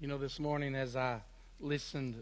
You 0.00 0.08
know, 0.08 0.16
this 0.16 0.40
morning 0.40 0.74
as 0.74 0.96
I 0.96 1.20
listened 1.60 2.14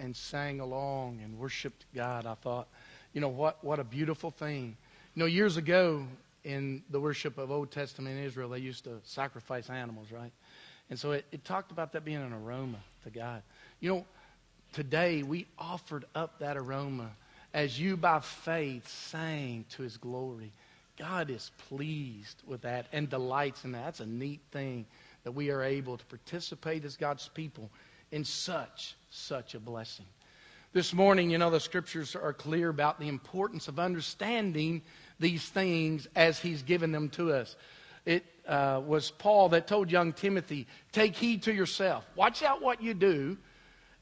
and 0.00 0.16
sang 0.16 0.58
along 0.58 1.20
and 1.22 1.38
worshiped 1.38 1.84
God, 1.94 2.26
I 2.26 2.34
thought, 2.34 2.66
you 3.12 3.20
know, 3.20 3.28
what, 3.28 3.62
what 3.62 3.78
a 3.78 3.84
beautiful 3.84 4.32
thing. 4.32 4.76
You 5.14 5.20
know, 5.20 5.26
years 5.26 5.56
ago 5.56 6.08
in 6.42 6.82
the 6.90 6.98
worship 6.98 7.38
of 7.38 7.52
Old 7.52 7.70
Testament 7.70 8.18
Israel, 8.18 8.48
they 8.48 8.58
used 8.58 8.82
to 8.84 8.98
sacrifice 9.04 9.70
animals, 9.70 10.08
right? 10.10 10.32
And 10.90 10.98
so 10.98 11.12
it, 11.12 11.24
it 11.30 11.44
talked 11.44 11.70
about 11.70 11.92
that 11.92 12.04
being 12.04 12.16
an 12.16 12.32
aroma 12.32 12.78
to 13.04 13.10
God. 13.10 13.42
You 13.78 13.90
know, 13.94 14.06
today 14.72 15.22
we 15.22 15.46
offered 15.56 16.06
up 16.16 16.40
that 16.40 16.56
aroma 16.56 17.12
as 17.52 17.78
you 17.78 17.96
by 17.96 18.18
faith 18.18 18.88
sang 18.88 19.66
to 19.76 19.82
his 19.84 19.98
glory. 19.98 20.50
God 20.98 21.30
is 21.30 21.52
pleased 21.68 22.42
with 22.44 22.62
that 22.62 22.86
and 22.92 23.08
delights 23.08 23.64
in 23.64 23.70
that. 23.70 23.84
That's 23.84 24.00
a 24.00 24.06
neat 24.06 24.40
thing 24.50 24.86
that 25.24 25.32
we 25.32 25.50
are 25.50 25.62
able 25.62 25.96
to 25.96 26.04
participate 26.06 26.84
as 26.84 26.96
God's 26.96 27.28
people 27.28 27.70
in 28.12 28.24
such, 28.24 28.94
such 29.10 29.54
a 29.54 29.60
blessing. 29.60 30.06
This 30.72 30.92
morning, 30.92 31.30
you 31.30 31.38
know, 31.38 31.50
the 31.50 31.60
scriptures 31.60 32.14
are 32.14 32.32
clear 32.32 32.68
about 32.68 32.98
the 32.98 33.08
importance 33.08 33.68
of 33.68 33.78
understanding 33.78 34.82
these 35.20 35.44
things 35.48 36.06
as 36.14 36.38
He's 36.38 36.62
given 36.62 36.92
them 36.92 37.08
to 37.10 37.32
us. 37.32 37.56
It 38.04 38.24
uh, 38.46 38.82
was 38.84 39.10
Paul 39.10 39.50
that 39.50 39.66
told 39.66 39.90
young 39.90 40.12
Timothy, 40.12 40.66
Take 40.92 41.16
heed 41.16 41.44
to 41.44 41.54
yourself. 41.54 42.04
Watch 42.16 42.42
out 42.42 42.60
what 42.60 42.82
you 42.82 42.92
do, 42.92 43.38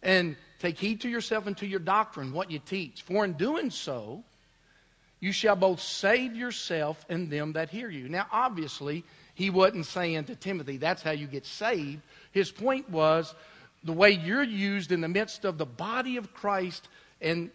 and 0.02 0.36
take 0.58 0.78
heed 0.78 1.02
to 1.02 1.08
yourself 1.08 1.46
and 1.46 1.56
to 1.58 1.66
your 1.66 1.78
doctrine, 1.78 2.32
what 2.32 2.50
you 2.50 2.58
teach. 2.58 3.02
For 3.02 3.24
in 3.24 3.34
doing 3.34 3.70
so, 3.70 4.24
you 5.20 5.30
shall 5.30 5.54
both 5.54 5.80
save 5.80 6.34
yourself 6.34 7.04
and 7.08 7.30
them 7.30 7.52
that 7.52 7.70
hear 7.70 7.88
you. 7.88 8.08
Now, 8.08 8.26
obviously, 8.32 9.04
he 9.42 9.50
wasn't 9.50 9.86
saying 9.86 10.24
to 10.24 10.36
Timothy, 10.36 10.76
that's 10.76 11.02
how 11.02 11.10
you 11.10 11.26
get 11.26 11.46
saved. 11.46 12.00
His 12.30 12.50
point 12.50 12.88
was 12.88 13.34
the 13.84 13.92
way 13.92 14.10
you're 14.10 14.42
used 14.42 14.92
in 14.92 15.00
the 15.00 15.08
midst 15.08 15.44
of 15.44 15.58
the 15.58 15.66
body 15.66 16.16
of 16.16 16.32
Christ, 16.32 16.88
and 17.20 17.50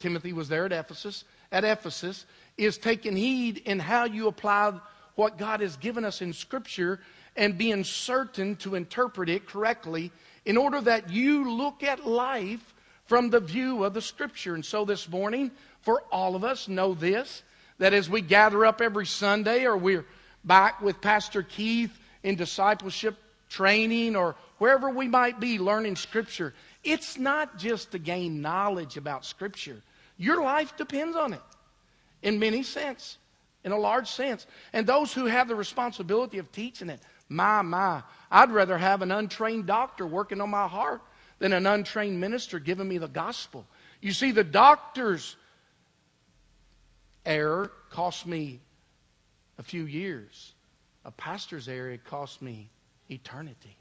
Timothy 0.00 0.32
was 0.32 0.48
there 0.48 0.64
at 0.64 0.72
Ephesus, 0.72 1.24
at 1.52 1.64
Ephesus, 1.64 2.26
is 2.56 2.78
taking 2.78 3.16
heed 3.16 3.58
in 3.58 3.78
how 3.78 4.04
you 4.04 4.26
apply 4.26 4.72
what 5.14 5.38
God 5.38 5.60
has 5.60 5.76
given 5.76 6.04
us 6.04 6.20
in 6.22 6.32
Scripture 6.32 7.00
and 7.36 7.56
being 7.56 7.84
certain 7.84 8.56
to 8.56 8.74
interpret 8.74 9.28
it 9.28 9.46
correctly 9.46 10.10
in 10.44 10.56
order 10.56 10.80
that 10.80 11.10
you 11.10 11.52
look 11.52 11.82
at 11.82 12.06
life 12.06 12.74
from 13.06 13.30
the 13.30 13.40
view 13.40 13.84
of 13.84 13.94
the 13.94 14.02
Scripture. 14.02 14.54
And 14.54 14.64
so 14.64 14.84
this 14.84 15.08
morning, 15.08 15.52
for 15.82 16.02
all 16.10 16.34
of 16.34 16.44
us, 16.44 16.68
know 16.68 16.94
this 16.94 17.42
that 17.78 17.94
as 17.94 18.10
we 18.10 18.20
gather 18.20 18.66
up 18.66 18.80
every 18.80 19.06
Sunday 19.06 19.64
or 19.64 19.76
we're 19.76 20.04
back 20.48 20.82
with 20.82 21.00
Pastor 21.00 21.44
Keith 21.44 21.96
in 22.24 22.34
discipleship 22.34 23.16
training 23.48 24.16
or 24.16 24.34
wherever 24.58 24.90
we 24.90 25.06
might 25.06 25.38
be 25.38 25.58
learning 25.58 25.94
Scripture, 25.94 26.54
it's 26.82 27.16
not 27.16 27.58
just 27.58 27.92
to 27.92 27.98
gain 27.98 28.40
knowledge 28.40 28.96
about 28.96 29.24
Scripture. 29.24 29.80
Your 30.16 30.42
life 30.42 30.76
depends 30.76 31.16
on 31.16 31.32
it 31.34 31.40
in 32.22 32.38
many 32.38 32.62
sense, 32.62 33.18
in 33.64 33.72
a 33.72 33.78
large 33.78 34.08
sense. 34.08 34.46
And 34.72 34.86
those 34.86 35.12
who 35.12 35.26
have 35.26 35.48
the 35.48 35.54
responsibility 35.54 36.38
of 36.38 36.50
teaching 36.50 36.90
it, 36.90 37.00
my, 37.28 37.62
my, 37.62 38.02
I'd 38.30 38.50
rather 38.50 38.76
have 38.76 39.02
an 39.02 39.12
untrained 39.12 39.66
doctor 39.66 40.06
working 40.06 40.40
on 40.40 40.50
my 40.50 40.66
heart 40.66 41.02
than 41.38 41.52
an 41.52 41.66
untrained 41.66 42.20
minister 42.20 42.58
giving 42.58 42.88
me 42.88 42.98
the 42.98 43.08
gospel. 43.08 43.64
You 44.00 44.12
see, 44.12 44.32
the 44.32 44.44
doctor's 44.44 45.36
error 47.24 47.70
cost 47.90 48.26
me 48.26 48.60
a 49.58 49.62
few 49.62 49.84
years. 49.84 50.54
A 51.04 51.10
pastor's 51.10 51.68
area 51.68 51.98
cost 51.98 52.42
me 52.42 52.70
eternity. 53.10 53.76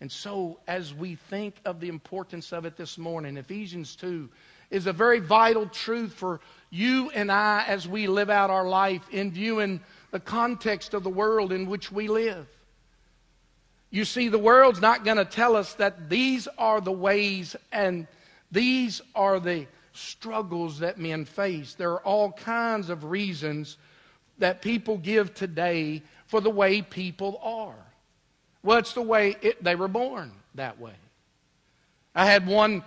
And 0.00 0.10
so, 0.10 0.58
as 0.66 0.94
we 0.94 1.16
think 1.16 1.56
of 1.64 1.80
the 1.80 1.88
importance 1.88 2.52
of 2.52 2.64
it 2.64 2.76
this 2.76 2.96
morning, 2.96 3.36
Ephesians 3.36 3.96
2 3.96 4.28
is 4.70 4.86
a 4.86 4.92
very 4.92 5.18
vital 5.18 5.66
truth 5.66 6.14
for 6.14 6.40
you 6.70 7.10
and 7.10 7.30
I 7.30 7.64
as 7.66 7.86
we 7.86 8.06
live 8.06 8.30
out 8.30 8.50
our 8.50 8.66
life 8.66 9.02
in 9.10 9.30
viewing 9.30 9.80
the 10.10 10.20
context 10.20 10.94
of 10.94 11.02
the 11.02 11.10
world 11.10 11.52
in 11.52 11.66
which 11.66 11.92
we 11.92 12.08
live. 12.08 12.46
You 13.90 14.04
see, 14.04 14.28
the 14.28 14.38
world's 14.38 14.80
not 14.80 15.04
going 15.04 15.16
to 15.16 15.24
tell 15.24 15.56
us 15.56 15.74
that 15.74 16.08
these 16.08 16.46
are 16.56 16.80
the 16.80 16.92
ways 16.92 17.56
and 17.72 18.06
these 18.52 19.02
are 19.14 19.40
the 19.40 19.66
struggles 19.92 20.78
that 20.78 20.98
men 20.98 21.24
face. 21.24 21.74
There 21.74 21.92
are 21.92 22.02
all 22.02 22.32
kinds 22.32 22.88
of 22.88 23.04
reasons 23.04 23.76
that 24.40 24.60
people 24.60 24.98
give 24.98 25.32
today 25.34 26.02
for 26.26 26.40
the 26.40 26.50
way 26.50 26.82
people 26.82 27.40
are. 27.42 27.74
Well, 28.62 28.78
it's 28.78 28.92
the 28.92 29.02
way 29.02 29.36
it, 29.40 29.62
they 29.62 29.74
were 29.74 29.88
born 29.88 30.32
that 30.54 30.78
way. 30.78 30.94
I 32.14 32.26
had 32.26 32.46
one 32.46 32.82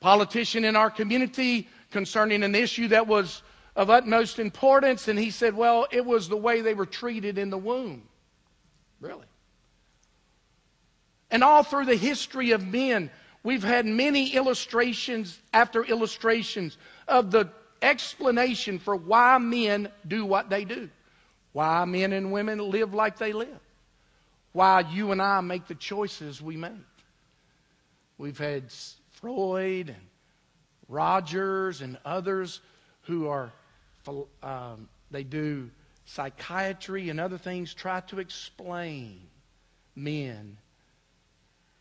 politician 0.00 0.64
in 0.64 0.76
our 0.76 0.90
community 0.90 1.68
concerning 1.90 2.42
an 2.42 2.54
issue 2.54 2.88
that 2.88 3.06
was 3.06 3.42
of 3.76 3.90
utmost 3.90 4.38
importance, 4.38 5.08
and 5.08 5.18
he 5.18 5.30
said, 5.30 5.54
Well, 5.54 5.86
it 5.90 6.04
was 6.04 6.28
the 6.28 6.36
way 6.36 6.60
they 6.60 6.74
were 6.74 6.86
treated 6.86 7.38
in 7.38 7.50
the 7.50 7.58
womb. 7.58 8.02
Really? 9.00 9.26
And 11.30 11.44
all 11.44 11.62
through 11.62 11.84
the 11.84 11.96
history 11.96 12.52
of 12.52 12.66
men, 12.66 13.10
we've 13.42 13.62
had 13.62 13.86
many 13.86 14.34
illustrations 14.34 15.38
after 15.52 15.84
illustrations 15.84 16.78
of 17.06 17.30
the 17.30 17.50
explanation 17.82 18.78
for 18.78 18.96
why 18.96 19.38
men 19.38 19.88
do 20.06 20.24
what 20.24 20.50
they 20.50 20.64
do 20.64 20.90
why 21.52 21.84
men 21.84 22.12
and 22.12 22.32
women 22.32 22.58
live 22.58 22.94
like 22.94 23.18
they 23.18 23.32
live, 23.32 23.60
why 24.52 24.80
you 24.80 25.12
and 25.12 25.22
I 25.22 25.40
make 25.40 25.66
the 25.66 25.74
choices 25.74 26.42
we 26.42 26.56
make. 26.56 26.72
We've 28.18 28.38
had 28.38 28.64
Freud 29.12 29.88
and 29.88 30.06
Rogers 30.88 31.80
and 31.80 31.98
others 32.04 32.60
who 33.02 33.28
are, 33.28 33.52
um, 34.42 34.88
they 35.10 35.22
do 35.22 35.70
psychiatry 36.06 37.10
and 37.10 37.20
other 37.20 37.38
things, 37.38 37.74
try 37.74 38.00
to 38.00 38.18
explain 38.18 39.20
men. 39.94 40.56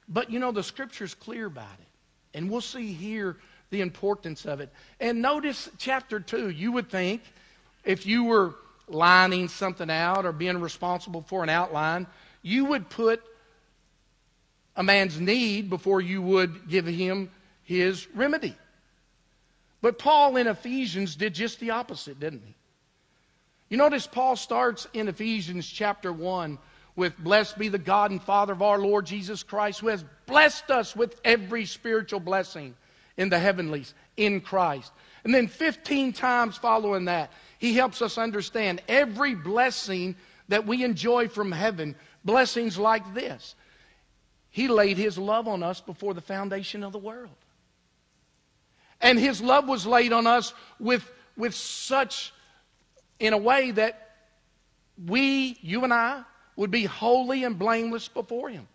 But 0.09 0.29
you 0.29 0.39
know, 0.39 0.51
the 0.51 0.63
scripture's 0.63 1.13
clear 1.13 1.45
about 1.45 1.79
it. 1.79 2.37
And 2.37 2.49
we'll 2.49 2.61
see 2.61 2.93
here 2.93 3.37
the 3.69 3.81
importance 3.81 4.45
of 4.45 4.61
it. 4.61 4.71
And 4.99 5.21
notice 5.21 5.69
chapter 5.77 6.19
2. 6.19 6.49
You 6.49 6.73
would 6.73 6.89
think 6.89 7.21
if 7.83 8.05
you 8.05 8.25
were 8.25 8.55
lining 8.87 9.47
something 9.47 9.89
out 9.89 10.25
or 10.25 10.31
being 10.31 10.59
responsible 10.61 11.21
for 11.21 11.43
an 11.43 11.49
outline, 11.49 12.07
you 12.41 12.65
would 12.65 12.89
put 12.89 13.21
a 14.75 14.83
man's 14.83 15.19
need 15.19 15.69
before 15.69 16.01
you 16.01 16.21
would 16.21 16.69
give 16.69 16.85
him 16.85 17.29
his 17.63 18.07
remedy. 18.15 18.55
But 19.81 19.99
Paul 19.99 20.37
in 20.37 20.47
Ephesians 20.47 21.15
did 21.15 21.33
just 21.33 21.59
the 21.59 21.71
opposite, 21.71 22.19
didn't 22.19 22.43
he? 22.45 22.55
You 23.69 23.77
notice 23.77 24.07
Paul 24.07 24.35
starts 24.35 24.87
in 24.93 25.07
Ephesians 25.07 25.67
chapter 25.67 26.13
1 26.13 26.57
with 26.95 27.17
Blessed 27.17 27.57
be 27.57 27.67
the 27.67 27.77
God 27.77 28.11
and 28.11 28.21
Father 28.21 28.53
of 28.53 28.61
our 28.61 28.79
Lord 28.79 29.05
Jesus 29.05 29.43
Christ, 29.43 29.79
who 29.79 29.87
has 29.87 30.03
blessed 30.25 30.71
us 30.71 30.95
with 30.95 31.19
every 31.23 31.65
spiritual 31.65 32.19
blessing 32.19 32.75
in 33.17 33.29
the 33.29 33.39
heavenlies 33.39 33.93
in 34.15 34.41
Christ. 34.41 34.91
And 35.23 35.33
then 35.33 35.47
15 35.47 36.13
times 36.13 36.57
following 36.57 37.05
that, 37.05 37.31
he 37.57 37.73
helps 37.73 38.01
us 38.01 38.17
understand 38.17 38.81
every 38.87 39.35
blessing 39.35 40.15
that 40.47 40.65
we 40.65 40.83
enjoy 40.83 41.27
from 41.27 41.51
heaven, 41.51 41.95
blessings 42.23 42.77
like 42.77 43.13
this. 43.13 43.55
He 44.49 44.67
laid 44.67 44.97
His 44.97 45.17
love 45.17 45.47
on 45.47 45.63
us 45.63 45.81
before 45.81 46.13
the 46.13 46.21
foundation 46.21 46.83
of 46.83 46.91
the 46.91 46.99
world. 46.99 47.35
And 49.01 49.19
His 49.19 49.41
love 49.41 49.67
was 49.67 49.85
laid 49.85 50.13
on 50.13 50.27
us 50.27 50.53
with, 50.79 51.09
with 51.35 51.53
such, 51.53 52.33
in 53.19 53.33
a 53.33 53.37
way 53.37 53.71
that 53.71 54.15
we, 55.05 55.57
you 55.61 55.83
and 55.83 55.93
I, 55.93 56.23
would 56.55 56.71
be 56.71 56.85
holy 56.85 57.43
and 57.43 57.57
blameless 57.57 58.07
before 58.07 58.49
Him. 58.49 58.67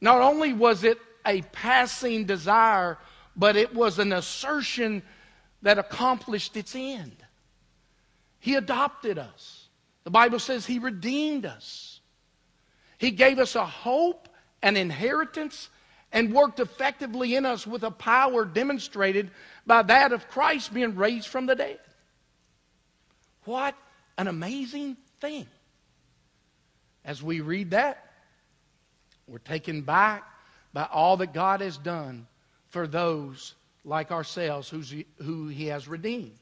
Not 0.00 0.20
only 0.20 0.52
was 0.52 0.84
it 0.84 0.98
a 1.24 1.42
passing 1.42 2.24
desire, 2.24 2.98
but 3.34 3.56
it 3.56 3.74
was 3.74 3.98
an 3.98 4.12
assertion 4.12 5.02
that 5.62 5.78
accomplished 5.78 6.56
its 6.56 6.74
end. 6.74 7.16
He 8.38 8.54
adopted 8.54 9.18
us. 9.18 9.68
The 10.04 10.10
Bible 10.10 10.38
says 10.38 10.64
He 10.66 10.78
redeemed 10.78 11.46
us. 11.46 12.00
He 12.98 13.10
gave 13.10 13.38
us 13.38 13.56
a 13.56 13.66
hope, 13.66 14.28
an 14.62 14.76
inheritance, 14.76 15.68
and 16.12 16.32
worked 16.32 16.60
effectively 16.60 17.34
in 17.34 17.44
us 17.44 17.66
with 17.66 17.82
a 17.82 17.90
power 17.90 18.44
demonstrated 18.44 19.30
by 19.66 19.82
that 19.82 20.12
of 20.12 20.28
Christ 20.28 20.72
being 20.72 20.94
raised 20.94 21.28
from 21.28 21.46
the 21.46 21.56
dead. 21.56 21.78
What 23.44 23.74
an 24.16 24.28
amazing 24.28 24.96
thing. 25.20 25.46
As 27.04 27.22
we 27.22 27.40
read 27.40 27.72
that, 27.72 28.02
we're 29.26 29.38
taken 29.38 29.82
back 29.82 30.24
by 30.72 30.88
all 30.90 31.16
that 31.18 31.34
God 31.34 31.60
has 31.60 31.76
done 31.78 32.26
for 32.68 32.86
those 32.86 33.54
like 33.84 34.10
ourselves 34.10 34.72
who 35.18 35.48
He 35.48 35.66
has 35.66 35.86
redeemed. 35.86 36.38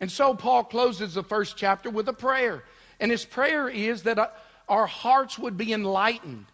And 0.00 0.10
so 0.10 0.34
Paul 0.34 0.64
closes 0.64 1.14
the 1.14 1.22
first 1.22 1.56
chapter 1.56 1.90
with 1.90 2.08
a 2.08 2.12
prayer. 2.12 2.64
And 3.00 3.10
his 3.10 3.24
prayer 3.24 3.68
is 3.68 4.02
that 4.04 4.18
uh, 4.18 4.28
our 4.68 4.86
hearts 4.86 5.38
would 5.38 5.56
be 5.56 5.72
enlightened, 5.72 6.46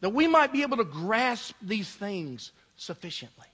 that 0.00 0.10
we 0.10 0.26
might 0.26 0.52
be 0.52 0.62
able 0.62 0.76
to 0.78 0.84
grasp 0.84 1.54
these 1.62 1.88
things 1.88 2.52
sufficiently. 2.76 3.46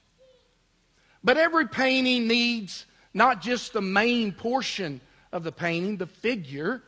But 1.23 1.37
every 1.37 1.67
painting 1.67 2.27
needs 2.27 2.85
not 3.13 3.41
just 3.41 3.73
the 3.73 3.81
main 3.81 4.31
portion 4.31 5.01
of 5.31 5.43
the 5.43 5.51
painting, 5.51 5.97
the 5.97 6.07
figure, 6.07 6.81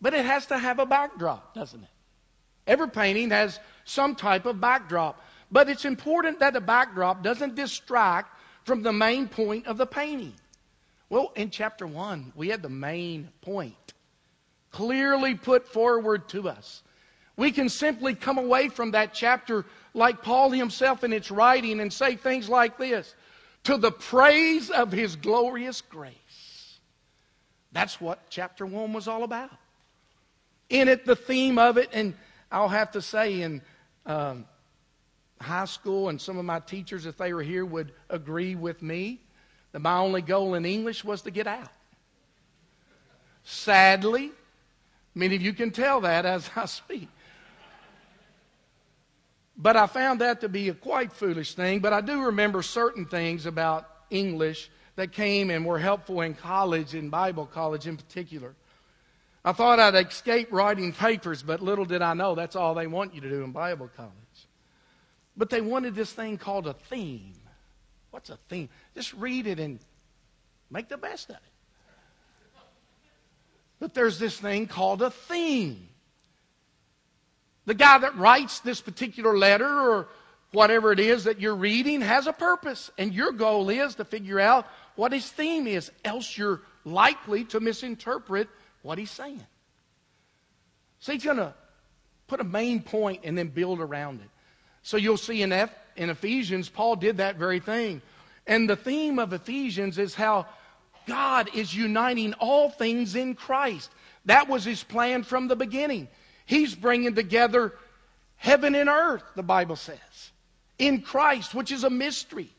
but 0.00 0.14
it 0.14 0.24
has 0.24 0.46
to 0.46 0.58
have 0.58 0.78
a 0.78 0.86
backdrop, 0.86 1.54
doesn't 1.54 1.82
it? 1.82 1.90
Every 2.66 2.88
painting 2.88 3.30
has 3.30 3.58
some 3.84 4.14
type 4.14 4.46
of 4.46 4.60
backdrop. 4.60 5.22
But 5.50 5.68
it's 5.68 5.84
important 5.84 6.38
that 6.40 6.52
the 6.52 6.60
backdrop 6.60 7.22
doesn't 7.22 7.56
distract 7.56 8.38
from 8.64 8.82
the 8.82 8.92
main 8.92 9.26
point 9.26 9.66
of 9.66 9.76
the 9.76 9.86
painting. 9.86 10.34
Well, 11.10 11.32
in 11.34 11.50
chapter 11.50 11.88
1, 11.88 12.32
we 12.36 12.48
had 12.48 12.62
the 12.62 12.68
main 12.68 13.28
point 13.42 13.74
clearly 14.70 15.34
put 15.34 15.66
forward 15.66 16.28
to 16.28 16.48
us. 16.48 16.84
We 17.36 17.50
can 17.50 17.68
simply 17.68 18.14
come 18.14 18.38
away 18.38 18.68
from 18.68 18.92
that 18.92 19.12
chapter 19.12 19.66
like 19.92 20.22
Paul 20.22 20.50
himself 20.50 21.02
in 21.02 21.12
its 21.12 21.32
writing 21.32 21.80
and 21.80 21.92
say 21.92 22.14
things 22.14 22.48
like 22.48 22.78
this 22.78 23.14
to 23.64 23.76
the 23.76 23.90
praise 23.90 24.70
of 24.70 24.92
his 24.92 25.16
glorious 25.16 25.80
grace. 25.80 26.78
That's 27.72 28.00
what 28.00 28.20
chapter 28.30 28.64
1 28.64 28.92
was 28.92 29.08
all 29.08 29.24
about. 29.24 29.50
In 30.68 30.86
it, 30.86 31.04
the 31.04 31.16
theme 31.16 31.58
of 31.58 31.76
it, 31.76 31.88
and 31.92 32.14
I'll 32.52 32.68
have 32.68 32.92
to 32.92 33.02
say, 33.02 33.42
in 33.42 33.62
um, 34.06 34.44
high 35.40 35.64
school, 35.64 36.08
and 36.08 36.20
some 36.20 36.38
of 36.38 36.44
my 36.44 36.60
teachers, 36.60 37.04
if 37.06 37.16
they 37.16 37.32
were 37.32 37.42
here, 37.42 37.64
would 37.64 37.92
agree 38.08 38.54
with 38.54 38.80
me 38.80 39.20
that 39.72 39.80
my 39.80 39.98
only 39.98 40.22
goal 40.22 40.54
in 40.54 40.64
English 40.64 41.04
was 41.04 41.22
to 41.22 41.30
get 41.30 41.46
out. 41.46 41.68
Sadly, 43.44 44.32
many 45.14 45.36
of 45.36 45.42
you 45.42 45.52
can 45.52 45.70
tell 45.70 46.02
that 46.02 46.26
as 46.26 46.50
I 46.56 46.66
speak. 46.66 47.08
But 49.56 49.76
I 49.76 49.86
found 49.86 50.22
that 50.22 50.40
to 50.40 50.48
be 50.48 50.70
a 50.70 50.74
quite 50.74 51.12
foolish 51.12 51.54
thing. 51.54 51.80
But 51.80 51.92
I 51.92 52.00
do 52.00 52.22
remember 52.22 52.62
certain 52.62 53.04
things 53.04 53.44
about 53.44 53.88
English 54.08 54.70
that 54.96 55.12
came 55.12 55.50
and 55.50 55.64
were 55.64 55.78
helpful 55.78 56.22
in 56.22 56.34
college, 56.34 56.94
in 56.94 57.10
Bible 57.10 57.46
college 57.46 57.86
in 57.86 57.96
particular. 57.96 58.54
I 59.44 59.52
thought 59.52 59.78
I'd 59.78 59.94
escape 59.94 60.48
writing 60.50 60.92
papers, 60.92 61.42
but 61.42 61.60
little 61.62 61.84
did 61.84 62.02
I 62.02 62.14
know 62.14 62.34
that's 62.34 62.56
all 62.56 62.74
they 62.74 62.86
want 62.86 63.14
you 63.14 63.20
to 63.22 63.28
do 63.28 63.42
in 63.42 63.52
Bible 63.52 63.90
college. 63.96 64.12
But 65.36 65.48
they 65.48 65.60
wanted 65.60 65.94
this 65.94 66.12
thing 66.12 66.36
called 66.36 66.66
a 66.66 66.74
theme. 66.74 67.34
What's 68.10 68.30
a 68.30 68.38
theme? 68.48 68.68
Just 68.94 69.12
read 69.14 69.46
it 69.46 69.58
and 69.58 69.78
make 70.70 70.88
the 70.88 70.96
best 70.96 71.30
of 71.30 71.36
it. 71.36 71.42
But 73.78 73.94
there's 73.94 74.18
this 74.18 74.38
thing 74.38 74.66
called 74.66 75.00
a 75.00 75.10
theme. 75.10 75.88
The 77.66 77.74
guy 77.74 77.98
that 77.98 78.16
writes 78.16 78.60
this 78.60 78.80
particular 78.80 79.36
letter 79.36 79.66
or 79.66 80.08
whatever 80.52 80.92
it 80.92 81.00
is 81.00 81.24
that 81.24 81.40
you're 81.40 81.54
reading 81.54 82.00
has 82.00 82.26
a 82.26 82.32
purpose, 82.32 82.90
and 82.98 83.14
your 83.14 83.32
goal 83.32 83.70
is 83.70 83.94
to 83.94 84.04
figure 84.04 84.40
out 84.40 84.66
what 84.96 85.12
his 85.12 85.28
theme 85.30 85.66
is, 85.66 85.90
else 86.04 86.36
you're 86.36 86.60
likely 86.84 87.44
to 87.44 87.60
misinterpret 87.60 88.48
what 88.82 88.98
he's 88.98 89.10
saying. 89.10 89.44
So 90.98 91.12
he's 91.12 91.24
going 91.24 91.36
to 91.36 91.54
put 92.26 92.40
a 92.40 92.44
main 92.44 92.82
point 92.82 93.20
and 93.24 93.38
then 93.38 93.48
build 93.48 93.80
around 93.80 94.20
it. 94.20 94.28
So 94.82 94.96
you'll 94.96 95.16
see 95.16 95.42
in, 95.42 95.52
F, 95.52 95.72
in 95.96 96.10
Ephesians, 96.10 96.68
Paul 96.68 96.96
did 96.96 97.18
that 97.18 97.36
very 97.36 97.60
thing. 97.60 98.02
And 98.50 98.68
the 98.68 98.74
theme 98.74 99.20
of 99.20 99.32
Ephesians 99.32 99.96
is 99.96 100.12
how 100.12 100.46
God 101.06 101.48
is 101.54 101.72
uniting 101.72 102.34
all 102.34 102.68
things 102.68 103.14
in 103.14 103.36
Christ. 103.36 103.92
That 104.24 104.48
was 104.48 104.64
his 104.64 104.82
plan 104.82 105.22
from 105.22 105.46
the 105.46 105.54
beginning. 105.54 106.08
He's 106.46 106.74
bringing 106.74 107.14
together 107.14 107.72
heaven 108.34 108.74
and 108.74 108.90
earth, 108.90 109.22
the 109.36 109.44
Bible 109.44 109.76
says, 109.76 110.32
in 110.78 111.00
Christ, 111.00 111.54
which 111.54 111.70
is 111.70 111.84
a 111.84 111.90
mystery. 111.90 112.50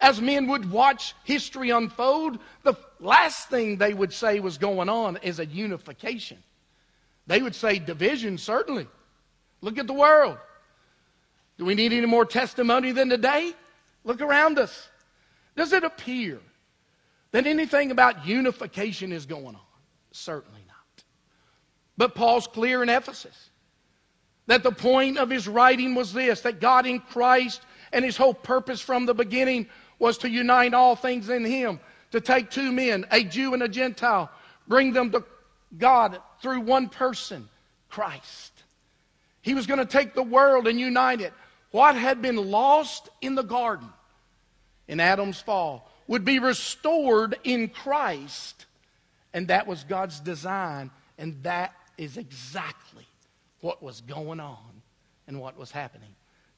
As 0.00 0.20
men 0.20 0.48
would 0.48 0.68
watch 0.68 1.14
history 1.22 1.70
unfold, 1.70 2.40
the 2.64 2.74
last 2.98 3.48
thing 3.48 3.76
they 3.76 3.94
would 3.94 4.12
say 4.12 4.40
was 4.40 4.58
going 4.58 4.88
on 4.88 5.18
is 5.18 5.38
a 5.38 5.46
unification. 5.46 6.38
They 7.28 7.40
would 7.40 7.54
say 7.54 7.78
division, 7.78 8.38
certainly. 8.38 8.88
Look 9.60 9.78
at 9.78 9.86
the 9.86 9.92
world. 9.92 10.38
Do 11.58 11.64
we 11.64 11.76
need 11.76 11.92
any 11.92 12.06
more 12.06 12.24
testimony 12.24 12.90
than 12.90 13.08
today? 13.08 13.52
Look 14.04 14.20
around 14.20 14.58
us. 14.58 14.88
Does 15.56 15.72
it 15.72 15.84
appear 15.84 16.40
that 17.32 17.46
anything 17.46 17.90
about 17.90 18.26
unification 18.26 19.12
is 19.12 19.26
going 19.26 19.54
on? 19.54 19.60
Certainly 20.12 20.62
not. 20.66 21.04
but 21.96 22.14
Paul's 22.14 22.46
clear 22.46 22.82
in 22.82 22.88
Ephesus 22.88 23.50
that 24.46 24.62
the 24.62 24.72
point 24.72 25.18
of 25.18 25.30
his 25.30 25.46
writing 25.46 25.94
was 25.94 26.12
this 26.12 26.40
that 26.40 26.60
God 26.60 26.86
in 26.86 26.98
Christ 27.00 27.60
and 27.92 28.04
his 28.04 28.16
whole 28.16 28.34
purpose 28.34 28.80
from 28.80 29.06
the 29.06 29.14
beginning 29.14 29.68
was 29.98 30.18
to 30.18 30.30
unite 30.30 30.74
all 30.74 30.96
things 30.96 31.28
in 31.28 31.44
him, 31.44 31.78
to 32.12 32.20
take 32.20 32.50
two 32.50 32.72
men, 32.72 33.06
a 33.10 33.22
Jew 33.22 33.52
and 33.54 33.62
a 33.62 33.68
Gentile, 33.68 34.30
bring 34.66 34.92
them 34.92 35.12
to 35.12 35.24
God 35.76 36.18
through 36.40 36.60
one 36.60 36.88
person, 36.88 37.48
Christ. 37.90 38.52
He 39.42 39.54
was 39.54 39.66
going 39.66 39.78
to 39.78 39.86
take 39.86 40.14
the 40.14 40.22
world 40.22 40.66
and 40.66 40.80
unite 40.80 41.20
it. 41.20 41.32
What 41.70 41.94
had 41.94 42.20
been 42.20 42.50
lost 42.50 43.08
in 43.20 43.34
the 43.34 43.42
garden 43.42 43.88
in 44.88 44.98
Adam's 45.00 45.40
fall 45.40 45.90
would 46.06 46.24
be 46.24 46.38
restored 46.40 47.38
in 47.44 47.68
Christ. 47.68 48.66
And 49.32 49.48
that 49.48 49.66
was 49.66 49.84
God's 49.84 50.18
design, 50.18 50.90
and 51.16 51.40
that 51.44 51.72
is 51.96 52.16
exactly 52.16 53.06
what 53.60 53.82
was 53.82 54.00
going 54.00 54.40
on 54.40 54.82
and 55.28 55.40
what 55.40 55.56
was 55.56 55.70
happening. 55.70 56.08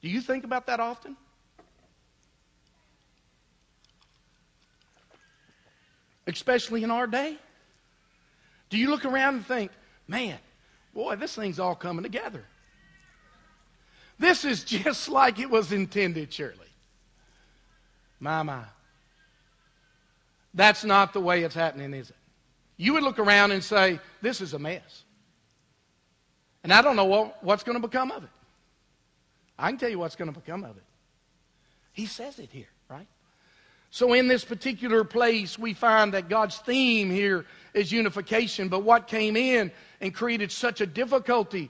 Do 0.01 0.09
you 0.09 0.21
think 0.21 0.43
about 0.43 0.65
that 0.65 0.79
often? 0.79 1.15
Especially 6.25 6.83
in 6.83 6.89
our 6.89 7.05
day? 7.05 7.37
Do 8.71 8.77
you 8.79 8.89
look 8.89 9.05
around 9.05 9.35
and 9.35 9.45
think, 9.45 9.71
man, 10.07 10.39
boy, 10.95 11.15
this 11.17 11.35
thing's 11.35 11.59
all 11.59 11.75
coming 11.75 12.01
together? 12.01 12.43
This 14.19 14.45
is 14.45 14.63
just 14.63 15.09
like 15.09 15.39
it 15.39 15.49
was 15.49 15.71
intended, 15.71 16.33
surely. 16.33 16.57
My, 18.19 18.43
my. 18.43 18.63
That's 20.53 20.83
not 20.83 21.13
the 21.13 21.19
way 21.19 21.43
it's 21.43 21.55
happening, 21.55 21.93
is 21.93 22.09
it? 22.09 22.15
You 22.77 22.93
would 22.93 23.03
look 23.03 23.19
around 23.19 23.51
and 23.51 23.63
say, 23.63 23.99
this 24.21 24.41
is 24.41 24.53
a 24.53 24.59
mess. 24.59 25.03
And 26.63 26.71
I 26.71 26.81
don't 26.81 26.95
know 26.95 27.05
what, 27.05 27.43
what's 27.43 27.63
going 27.63 27.79
to 27.79 27.85
become 27.85 28.11
of 28.11 28.23
it. 28.23 28.29
I 29.57 29.69
can 29.69 29.77
tell 29.77 29.89
you 29.89 29.99
what's 29.99 30.15
going 30.15 30.31
to 30.33 30.39
become 30.39 30.63
of 30.63 30.77
it. 30.77 30.83
He 31.91 32.05
says 32.05 32.39
it 32.39 32.49
here, 32.51 32.69
right? 32.89 33.07
So, 33.91 34.13
in 34.13 34.27
this 34.27 34.43
particular 34.43 35.03
place, 35.03 35.59
we 35.59 35.75
find 35.75 36.13
that 36.15 36.27
God's 36.27 36.57
theme 36.57 37.11
here 37.11 37.45
is 37.75 37.91
unification. 37.91 38.67
But 38.67 38.81
what 38.81 39.07
came 39.07 39.37
in 39.37 39.71
and 40.01 40.13
created 40.13 40.51
such 40.51 40.81
a 40.81 40.87
difficulty, 40.87 41.69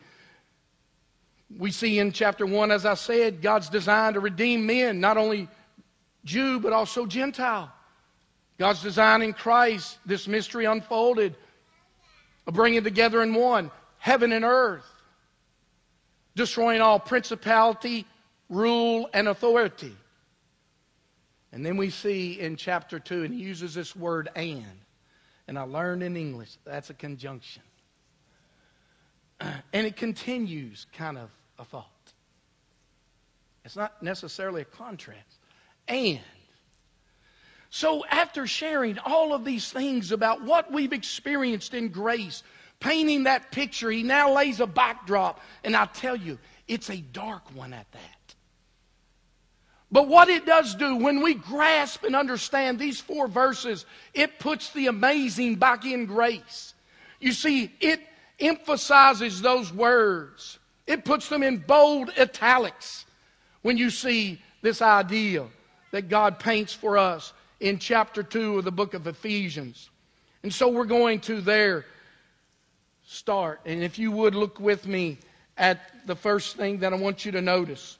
we 1.57 1.71
see 1.71 1.99
in 1.99 2.11
chapter 2.11 2.45
1, 2.45 2.71
as 2.71 2.85
I 2.85 2.93
said, 2.95 3.41
God's 3.41 3.69
design 3.69 4.13
to 4.13 4.19
redeem 4.19 4.65
men, 4.65 4.99
not 4.99 5.17
only 5.17 5.47
Jew, 6.25 6.59
but 6.59 6.73
also 6.73 7.05
Gentile. 7.05 7.71
God's 8.57 8.81
design 8.81 9.21
in 9.21 9.33
Christ, 9.33 9.97
this 10.05 10.27
mystery 10.27 10.65
unfolded, 10.65 11.35
bringing 12.45 12.83
together 12.83 13.21
in 13.23 13.33
one 13.33 13.71
heaven 13.97 14.31
and 14.31 14.43
earth, 14.43 14.85
destroying 16.35 16.81
all 16.81 16.99
principality, 16.99 18.05
rule, 18.49 19.09
and 19.13 19.27
authority. 19.27 19.95
And 21.51 21.65
then 21.65 21.77
we 21.77 21.89
see 21.89 22.39
in 22.39 22.55
chapter 22.55 22.99
2, 22.99 23.23
and 23.23 23.33
he 23.33 23.41
uses 23.41 23.73
this 23.73 23.95
word 23.95 24.29
and. 24.35 24.65
And 25.47 25.57
I 25.57 25.63
learned 25.63 26.03
in 26.03 26.17
English 26.17 26.57
that's 26.65 26.89
a 26.89 26.93
conjunction. 26.93 27.63
And 29.73 29.87
it 29.87 29.95
continues 29.95 30.85
kind 30.93 31.17
of 31.17 31.29
a 31.59 31.65
fault. 31.65 31.87
It's 33.65 33.75
not 33.75 34.01
necessarily 34.03 34.61
a 34.61 34.65
contrast. 34.65 35.39
And. 35.87 36.19
So, 37.69 38.05
after 38.05 38.45
sharing 38.45 38.99
all 38.99 39.33
of 39.33 39.45
these 39.45 39.71
things 39.71 40.11
about 40.11 40.43
what 40.43 40.71
we've 40.71 40.93
experienced 40.93 41.73
in 41.73 41.89
grace, 41.89 42.43
painting 42.79 43.23
that 43.23 43.51
picture, 43.51 43.89
he 43.89 44.03
now 44.03 44.35
lays 44.35 44.59
a 44.59 44.67
backdrop. 44.67 45.39
And 45.63 45.75
I 45.75 45.85
tell 45.87 46.15
you, 46.15 46.37
it's 46.67 46.89
a 46.89 46.97
dark 46.97 47.43
one 47.55 47.73
at 47.73 47.91
that. 47.91 48.35
But 49.91 50.07
what 50.07 50.27
it 50.27 50.45
does 50.45 50.73
do, 50.73 50.95
when 50.95 51.21
we 51.21 51.35
grasp 51.35 52.03
and 52.03 52.15
understand 52.15 52.79
these 52.79 52.99
four 52.99 53.27
verses, 53.27 53.85
it 54.13 54.39
puts 54.39 54.71
the 54.71 54.87
amazing 54.87 55.55
back 55.55 55.85
in 55.85 56.07
grace. 56.07 56.73
You 57.19 57.31
see, 57.31 57.71
it 57.79 58.01
emphasizes 58.39 59.41
those 59.41 59.71
words, 59.71 60.57
it 60.87 61.05
puts 61.05 61.29
them 61.29 61.43
in 61.43 61.57
bold 61.57 62.09
italics 62.17 63.05
when 63.61 63.77
you 63.77 63.89
see 63.89 64.41
this 64.61 64.81
idea 64.81 65.45
that 65.91 66.09
God 66.09 66.39
paints 66.39 66.73
for 66.73 66.97
us 66.97 67.33
in 67.59 67.79
chapter 67.79 68.23
2 68.23 68.59
of 68.59 68.65
the 68.65 68.71
book 68.71 68.93
of 68.93 69.07
Ephesians. 69.07 69.89
And 70.41 70.53
so 70.53 70.67
we're 70.67 70.85
going 70.85 71.21
to 71.21 71.39
there 71.41 71.85
start. 73.05 73.61
And 73.65 73.83
if 73.83 73.97
you 73.97 74.11
would 74.11 74.35
look 74.35 74.59
with 74.59 74.85
me 74.85 75.17
at 75.57 75.79
the 76.05 76.15
first 76.15 76.57
thing 76.57 76.79
that 76.79 76.93
I 76.93 76.95
want 76.95 77.25
you 77.25 77.31
to 77.33 77.41
notice. 77.41 77.97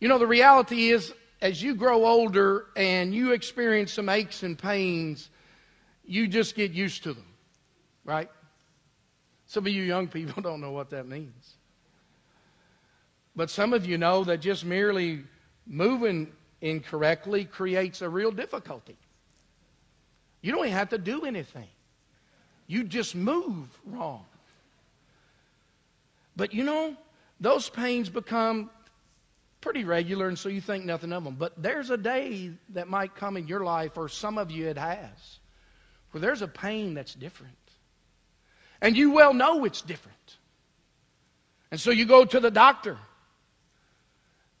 You 0.00 0.08
know, 0.08 0.18
the 0.18 0.26
reality 0.26 0.90
is, 0.90 1.12
as 1.40 1.62
you 1.62 1.74
grow 1.74 2.06
older 2.06 2.66
and 2.76 3.14
you 3.14 3.32
experience 3.32 3.92
some 3.92 4.08
aches 4.08 4.42
and 4.42 4.58
pains, 4.58 5.28
you 6.04 6.26
just 6.26 6.54
get 6.54 6.72
used 6.72 7.02
to 7.04 7.12
them, 7.12 7.26
right? 8.04 8.30
Some 9.48 9.66
of 9.66 9.72
you 9.72 9.82
young 9.82 10.06
people 10.08 10.42
don't 10.48 10.60
know 10.60 10.70
what 10.70 10.90
that 10.90 11.08
means. 11.08 11.56
But 13.34 13.50
some 13.50 13.72
of 13.72 13.86
you 13.86 13.98
know 13.98 14.24
that 14.24 14.38
just 14.38 14.64
merely 14.64 15.24
moving 15.66 16.32
incorrectly 16.60 17.44
creates 17.44 18.02
a 18.02 18.08
real 18.08 18.30
difficulty. 18.30 18.96
You 20.40 20.52
don't 20.52 20.66
even 20.66 20.76
have 20.76 20.90
to 20.90 20.98
do 20.98 21.24
anything, 21.24 21.68
you 22.66 22.84
just 22.84 23.14
move 23.14 23.66
wrong. 23.86 24.24
But 26.36 26.54
you 26.54 26.62
know, 26.62 26.96
those 27.40 27.68
pains 27.68 28.08
become 28.08 28.70
pretty 29.60 29.84
regular, 29.84 30.28
and 30.28 30.38
so 30.38 30.48
you 30.48 30.60
think 30.60 30.84
nothing 30.84 31.12
of 31.12 31.24
them. 31.24 31.34
But 31.36 31.60
there's 31.60 31.90
a 31.90 31.96
day 31.96 32.52
that 32.70 32.88
might 32.88 33.16
come 33.16 33.36
in 33.36 33.48
your 33.48 33.64
life, 33.64 33.96
or 33.96 34.08
some 34.08 34.38
of 34.38 34.50
you 34.50 34.68
it 34.68 34.78
has, 34.78 35.38
where 36.10 36.20
there's 36.20 36.42
a 36.42 36.48
pain 36.48 36.94
that's 36.94 37.14
different. 37.14 37.57
And 38.80 38.96
you 38.96 39.10
well 39.10 39.34
know 39.34 39.64
it's 39.64 39.82
different. 39.82 40.16
And 41.70 41.80
so 41.80 41.90
you 41.90 42.06
go 42.06 42.24
to 42.24 42.40
the 42.40 42.50
doctor 42.50 42.96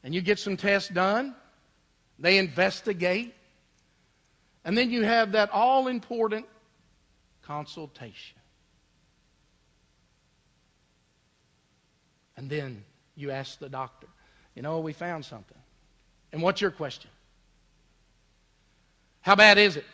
and 0.02 0.14
you 0.14 0.20
get 0.20 0.38
some 0.38 0.56
tests 0.56 0.88
done. 0.88 1.34
They 2.18 2.38
investigate. 2.38 3.34
And 4.64 4.76
then 4.76 4.90
you 4.90 5.04
have 5.04 5.32
that 5.32 5.50
all 5.50 5.88
important 5.88 6.46
consultation. 7.42 8.36
And 12.36 12.50
then 12.50 12.84
you 13.16 13.30
ask 13.30 13.58
the 13.58 13.68
doctor, 13.68 14.06
you 14.54 14.62
know, 14.62 14.80
we 14.80 14.92
found 14.92 15.24
something. 15.24 15.58
And 16.32 16.42
what's 16.42 16.60
your 16.60 16.70
question? 16.70 17.10
How 19.22 19.34
bad 19.34 19.58
is 19.58 19.76
it? 19.76 19.84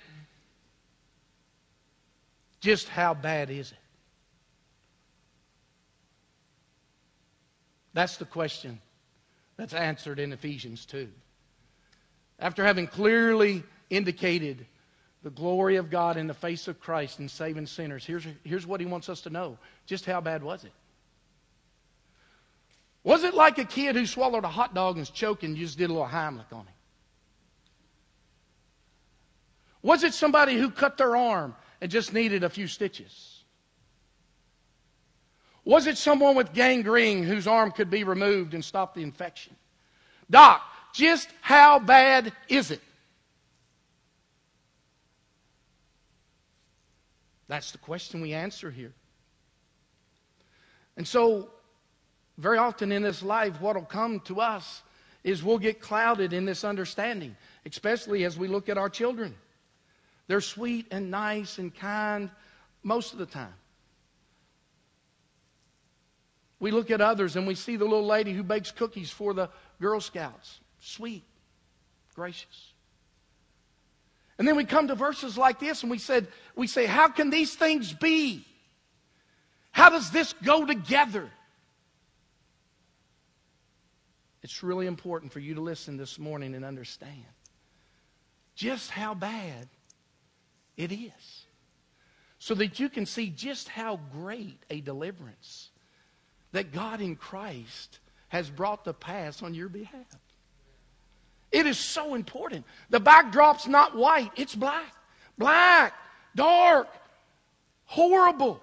Just 2.61 2.89
how 2.89 3.15
bad 3.15 3.51
is 3.51 3.73
it? 3.73 3.79
That's 7.95 8.17
the 8.17 8.25
question 8.25 8.81
that's 9.57 9.73
answered 9.73 10.19
in 10.19 10.33
Ephesians 10.33 10.85
2. 10.87 11.09
After 12.41 12.65
having 12.65 12.89
clearly 12.89 13.63
indicated 13.89 14.67
the 15.23 15.31
glory 15.31 15.77
of 15.77 15.91
God 15.91 16.17
in 16.17 16.27
the 16.27 16.35
face 16.35 16.69
of 16.69 16.81
Christ 16.81 17.21
in 17.21 17.29
saving 17.29 17.67
sinners, 17.67 18.05
here's, 18.05 18.27
here's 18.43 18.67
what 18.67 18.81
he 18.81 18.87
wants 18.87 19.09
us 19.09 19.23
to 19.23 19.31
know. 19.31 19.57
Just 19.87 20.05
how 20.05 20.21
bad 20.21 20.43
was 20.43 20.65
it? 20.65 20.73
Was 23.05 23.23
it 23.23 23.35
like 23.35 23.59
a 23.59 23.65
kid 23.65 23.97
who 23.97 24.07
swallowed 24.07 24.45
a 24.45 24.49
hot 24.49 24.75
dog 24.75 24.97
and 24.97 25.03
was 25.03 25.11
choking 25.11 25.51
and 25.51 25.59
you 25.59 25.67
just 25.67 25.79
did 25.79 25.91
a 25.91 25.93
little 25.93 26.09
Heimlich 26.09 26.53
on 26.53 26.61
him? 26.61 26.75
Was 29.83 30.03
it 30.03 30.15
somebody 30.15 30.57
who 30.57 30.71
cut 30.71 30.97
their 30.97 31.15
arm 31.15 31.55
and 31.81 31.91
just 31.91 32.13
needed 32.13 32.43
a 32.43 32.49
few 32.49 32.67
stitches? 32.67 33.34
Was 35.65 35.87
it 35.87 35.97
someone 35.97 36.35
with 36.35 36.53
gangrene 36.53 37.23
whose 37.23 37.47
arm 37.47 37.71
could 37.71 37.91
be 37.91 38.05
removed 38.05 38.55
and 38.55 38.65
stop 38.65 38.95
the 38.95 39.03
infection? 39.03 39.57
Doc, 40.31 40.63
just 40.93 41.29
how 41.41 41.79
bad 41.79 42.33
is 42.49 42.71
it? 42.71 42.83
That's 47.49 47.73
the 47.73 47.79
question 47.79 48.21
we 48.21 48.33
answer 48.33 48.71
here. 48.71 48.93
And 50.97 51.07
so 51.07 51.51
very 52.39 52.59
often 52.59 52.93
in 52.93 53.03
this 53.03 53.23
life, 53.23 53.61
what 53.61 53.77
will 53.77 53.83
come 53.83 54.21
to 54.21 54.41
us 54.41 54.83
is 55.23 55.43
we'll 55.43 55.59
get 55.59 55.81
clouded 55.81 56.33
in 56.33 56.45
this 56.45 56.65
understanding, 56.65 57.37
especially 57.65 58.25
as 58.25 58.39
we 58.39 58.49
look 58.49 58.69
at 58.69 58.77
our 58.77 58.91
children. 58.91 59.35
They're 60.27 60.41
sweet 60.41 60.87
and 60.91 61.11
nice 61.11 61.59
and 61.59 61.75
kind 61.75 62.31
most 62.83 63.13
of 63.13 63.19
the 63.19 63.27
time. 63.27 63.55
We 66.61 66.71
look 66.71 66.91
at 66.91 67.01
others 67.01 67.37
and 67.37 67.47
we 67.47 67.55
see 67.55 67.77
the 67.77 67.85
little 67.85 68.07
lady 68.07 68.33
who 68.33 68.43
bakes 68.43 68.71
cookies 68.71 69.11
for 69.11 69.35
the 69.35 69.51
Girl 69.81 70.01
Scouts. 70.01 70.61
Sweet, 70.81 71.25
gracious. 72.15 72.73
And 74.39 74.47
then 74.49 74.57
we 74.57 74.65
come 74.65 74.89
to 74.89 74.95
verses 74.95 75.39
like 75.39 75.61
this 75.61 75.83
and 75.83 75.91
we 75.91 75.99
said, 75.99 76.27
we 76.57 76.67
say, 76.67 76.87
how 76.87 77.09
can 77.09 77.31
these 77.31 77.55
things 77.55 77.93
be? 77.93 78.45
How 79.71 79.91
does 79.91 80.11
this 80.11 80.33
go 80.45 80.65
together? 80.65 81.31
It's 84.43 84.63
really 84.63 84.87
important 84.87 85.33
for 85.33 85.41
you 85.41 85.55
to 85.55 85.61
listen 85.61 85.97
this 85.97 86.19
morning 86.19 86.55
and 86.55 86.65
understand 86.65 87.25
just 88.55 88.91
how 88.91 89.15
bad 89.15 89.69
it 90.77 90.93
is. 90.93 91.47
So 92.39 92.55
that 92.57 92.79
you 92.79 92.89
can 92.89 93.07
see 93.07 93.31
just 93.31 93.69
how 93.69 93.99
great 94.13 94.59
a 94.69 94.81
deliverance 94.81 95.71
that 96.55 96.73
God 96.73 97.01
in 97.01 97.17
Christ 97.17 97.99
has 98.29 98.49
brought 98.49 98.85
to 98.85 98.93
pass 98.93 99.43
on 99.43 99.55
your 99.55 99.69
behalf. 99.69 100.07
It 101.51 101.67
is 101.67 101.79
so 101.79 102.15
important. 102.15 102.65
The 102.91 103.01
backdrop's 103.01 103.67
not 103.67 103.97
white, 103.97 104.31
it's 104.37 104.55
black. 104.55 104.93
Black, 105.37 105.93
dark, 106.37 106.89
horrible. 107.87 108.63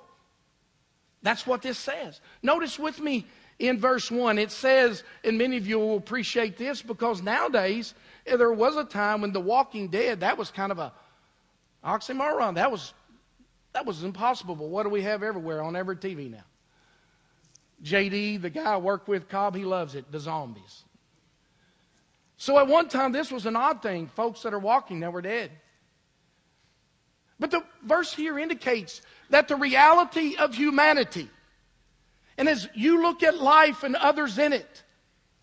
That's 1.22 1.46
what 1.46 1.62
this 1.62 1.78
says. 1.78 2.22
Notice 2.42 2.80
with 2.80 3.00
me 3.00 3.28
in 3.60 3.78
verse 3.78 4.10
1. 4.10 4.40
It 4.40 4.52
says, 4.52 5.04
and 5.26 5.38
many 5.38 5.58
of 5.58 5.68
you 5.68 5.78
will 5.78 5.98
appreciate 5.98 6.58
this 6.58 6.82
because 6.82 7.22
nowadays 7.22 7.94
eh, 8.26 8.38
there 8.38 8.54
was 8.54 8.78
a 8.78 8.86
time 8.86 9.20
when 9.20 9.34
The 9.34 9.42
Walking 9.42 9.90
Dead, 9.90 10.22
that 10.22 10.38
was 10.38 10.50
kind 10.50 10.72
of 10.72 10.80
a 10.80 10.94
oxymoron. 11.84 12.56
That 12.56 12.72
was, 12.72 12.94
that 13.74 13.86
was 13.86 14.04
impossible. 14.04 14.56
But 14.56 14.70
what 14.70 14.84
do 14.84 14.90
we 14.90 15.02
have 15.02 15.24
everywhere 15.24 15.62
on 15.62 15.76
every 15.76 15.98
TV 15.98 16.32
now? 16.32 16.44
JD, 17.84 18.42
the 18.42 18.50
guy 18.50 18.74
I 18.74 18.78
work 18.78 19.08
with, 19.08 19.30
Cobb, 19.30 19.56
he 19.56 19.66
loves 19.66 19.96
it, 19.96 20.12
the 20.12 20.20
zombies. 20.20 20.84
So 22.38 22.58
at 22.58 22.68
one 22.68 22.90
time, 22.90 23.12
this 23.12 23.32
was 23.32 23.46
an 23.46 23.56
odd 23.56 23.82
thing. 23.82 24.08
Folks 24.08 24.42
that 24.44 24.54
are 24.54 24.60
walking 24.60 25.02
that 25.02 25.14
were 25.14 25.22
dead. 25.22 25.52
But 27.40 27.52
the 27.52 27.64
verse 27.84 28.14
here 28.14 28.38
indicates 28.38 29.02
that 29.30 29.48
the 29.48 29.56
reality 29.56 30.36
of 30.38 30.54
humanity 30.54 31.30
and 32.42 32.50
as 32.50 32.68
you 32.74 33.04
look 33.04 33.22
at 33.22 33.38
life 33.38 33.84
and 33.84 33.96
others 33.96 34.40
in 34.40 34.52
it, 34.52 34.84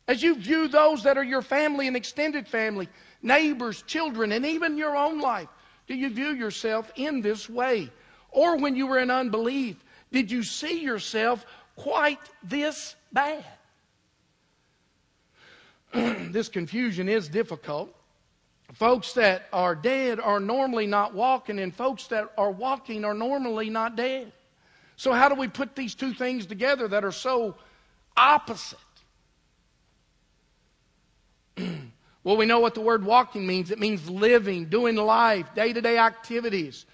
as 0.09 0.21
you 0.21 0.35
view 0.35 0.67
those 0.67 1.05
that 1.05 1.19
are 1.19 1.23
your 1.23 1.43
family 1.43 1.87
and 1.87 1.97
extended 1.97 2.49
family, 2.49 2.89
neighbors, 3.23 3.83
children, 3.83 4.33
and 4.33 4.45
even 4.45 4.77
your 4.77 4.97
own 4.97 5.21
life, 5.21 5.49
do 5.87 5.95
you 5.95 6.11
view 6.11 6.31
yourself 6.31 6.91
in 6.97 7.21
this 7.21 7.49
way? 7.49 7.91
Or 8.31 8.57
when 8.57 8.75
you 8.75 8.89
were 8.89 8.99
in 8.99 9.13
unbelief, 9.13 9.77
did 10.11 10.31
you 10.31 10.43
see 10.43 10.81
yourself 10.83 11.47
quite 11.79 12.21
this 12.43 12.95
bad? 13.13 13.45
this 16.33 16.49
confusion 16.49 17.09
is 17.09 17.29
difficult. 17.29 17.95
Folks 18.75 19.15
that 19.15 19.47
are 19.53 19.75
dead 19.75 20.21
are 20.21 20.41
normally 20.41 20.87
not 20.87 21.15
walking, 21.15 21.59
and 21.59 21.75
folks 21.75 22.09
that 22.09 22.31
are 22.37 22.51
walking 22.51 23.05
are 23.05 23.15
normally 23.15 23.71
not 23.71 23.97
dead. 23.97 24.31
So, 24.97 25.13
how 25.13 25.31
do 25.31 25.37
we 25.37 25.49
put 25.49 25.75
these 25.75 25.95
two 25.95 26.13
things 26.13 26.45
together 26.45 26.87
that 26.89 27.05
are 27.05 27.13
so 27.13 27.55
opposite? 28.15 28.79
well, 32.25 32.37
we 32.37 32.45
know 32.45 32.61
what 32.61 32.75
the 32.75 32.83
word 32.83 33.05
walking 33.05 33.47
means 33.47 33.71
it 33.71 33.79
means 33.79 34.11
living, 34.11 34.67
doing 34.67 34.97
life, 34.97 35.55
day 35.55 35.73
to 35.73 35.81
day 35.81 35.97
activities, 35.97 36.85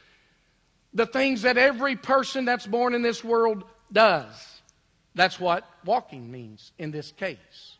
the 0.92 1.06
things 1.06 1.42
that 1.42 1.58
every 1.58 1.96
person 1.96 2.44
that's 2.44 2.66
born 2.66 2.94
in 2.94 3.02
this 3.02 3.24
world 3.24 3.64
does. 3.90 4.53
That's 5.14 5.38
what 5.38 5.64
walking 5.84 6.30
means 6.30 6.72
in 6.78 6.90
this 6.90 7.12
case. 7.12 7.76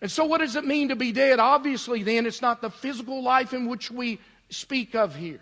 And 0.00 0.10
so, 0.10 0.24
what 0.24 0.38
does 0.38 0.56
it 0.56 0.64
mean 0.64 0.88
to 0.88 0.96
be 0.96 1.12
dead? 1.12 1.38
Obviously, 1.38 2.02
then, 2.02 2.26
it's 2.26 2.42
not 2.42 2.60
the 2.60 2.70
physical 2.70 3.22
life 3.22 3.54
in 3.54 3.66
which 3.66 3.90
we 3.90 4.20
speak 4.50 4.94
of 4.94 5.14
here. 5.14 5.40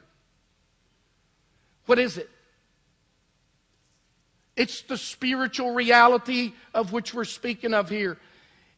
What 1.86 1.98
is 1.98 2.18
it? 2.18 2.30
It's 4.56 4.82
the 4.82 4.98
spiritual 4.98 5.74
reality 5.74 6.52
of 6.74 6.92
which 6.92 7.14
we're 7.14 7.24
speaking 7.24 7.72
of 7.72 7.88
here. 7.88 8.18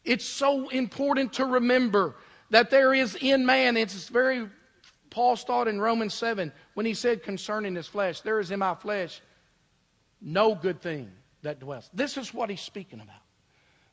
It's 0.05 0.25
so 0.25 0.69
important 0.69 1.33
to 1.33 1.45
remember 1.45 2.15
that 2.49 2.69
there 2.69 2.93
is 2.93 3.15
in 3.15 3.45
man, 3.45 3.75
it's 3.77 4.07
very, 4.07 4.47
Paul's 5.09 5.43
thought 5.43 5.67
in 5.67 5.81
Romans 5.81 6.13
7 6.13 6.51
when 6.73 6.85
he 6.85 6.93
said 6.93 7.23
concerning 7.23 7.75
his 7.75 7.87
flesh, 7.87 8.21
there 8.21 8.39
is 8.39 8.51
in 8.51 8.59
my 8.59 8.75
flesh 8.75 9.21
no 10.21 10.55
good 10.55 10.81
thing 10.81 11.11
that 11.43 11.59
dwells. 11.59 11.89
This 11.93 12.17
is 12.17 12.33
what 12.33 12.49
he's 12.49 12.61
speaking 12.61 12.99
about. 12.99 13.21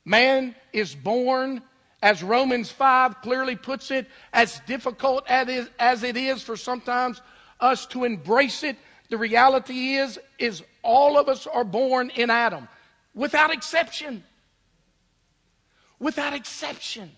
Man 0.05 0.55
is 0.73 0.95
born, 0.95 1.63
as 2.03 2.23
Romans 2.23 2.71
5 2.71 3.21
clearly 3.21 3.55
puts 3.55 3.91
it, 3.91 4.09
as 4.33 4.61
difficult 4.67 5.29
as 5.29 6.03
it 6.03 6.17
is 6.17 6.43
for 6.43 6.57
sometimes 6.57 7.21
us 7.61 7.87
to 7.87 8.05
embrace 8.05 8.63
it. 8.63 8.77
The 9.11 9.19
reality 9.19 9.95
is, 9.95 10.19
is 10.39 10.63
all 10.83 11.19
of 11.19 11.29
us 11.29 11.47
are 11.47 11.65
born 11.65 12.11
in 12.11 12.31
Adam. 12.31 12.67
without 13.15 13.53
exception. 13.53 14.25
Without 15.99 16.33
exception. 16.33 17.11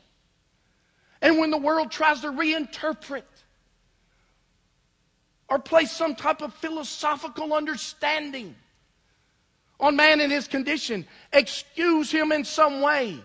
And 1.20 1.38
when 1.38 1.50
the 1.50 1.58
world 1.58 1.90
tries 1.90 2.20
to 2.22 2.32
reinterpret 2.32 3.22
or 5.48 5.58
place 5.58 5.92
some 5.92 6.16
type 6.16 6.42
of 6.42 6.52
philosophical 6.54 7.52
understanding 7.54 8.56
on 9.80 9.96
man 9.96 10.20
and 10.20 10.30
his 10.32 10.48
condition, 10.48 11.06
excuse 11.32 12.10
him 12.10 12.32
in 12.32 12.44
some 12.44 12.80
way, 12.80 13.18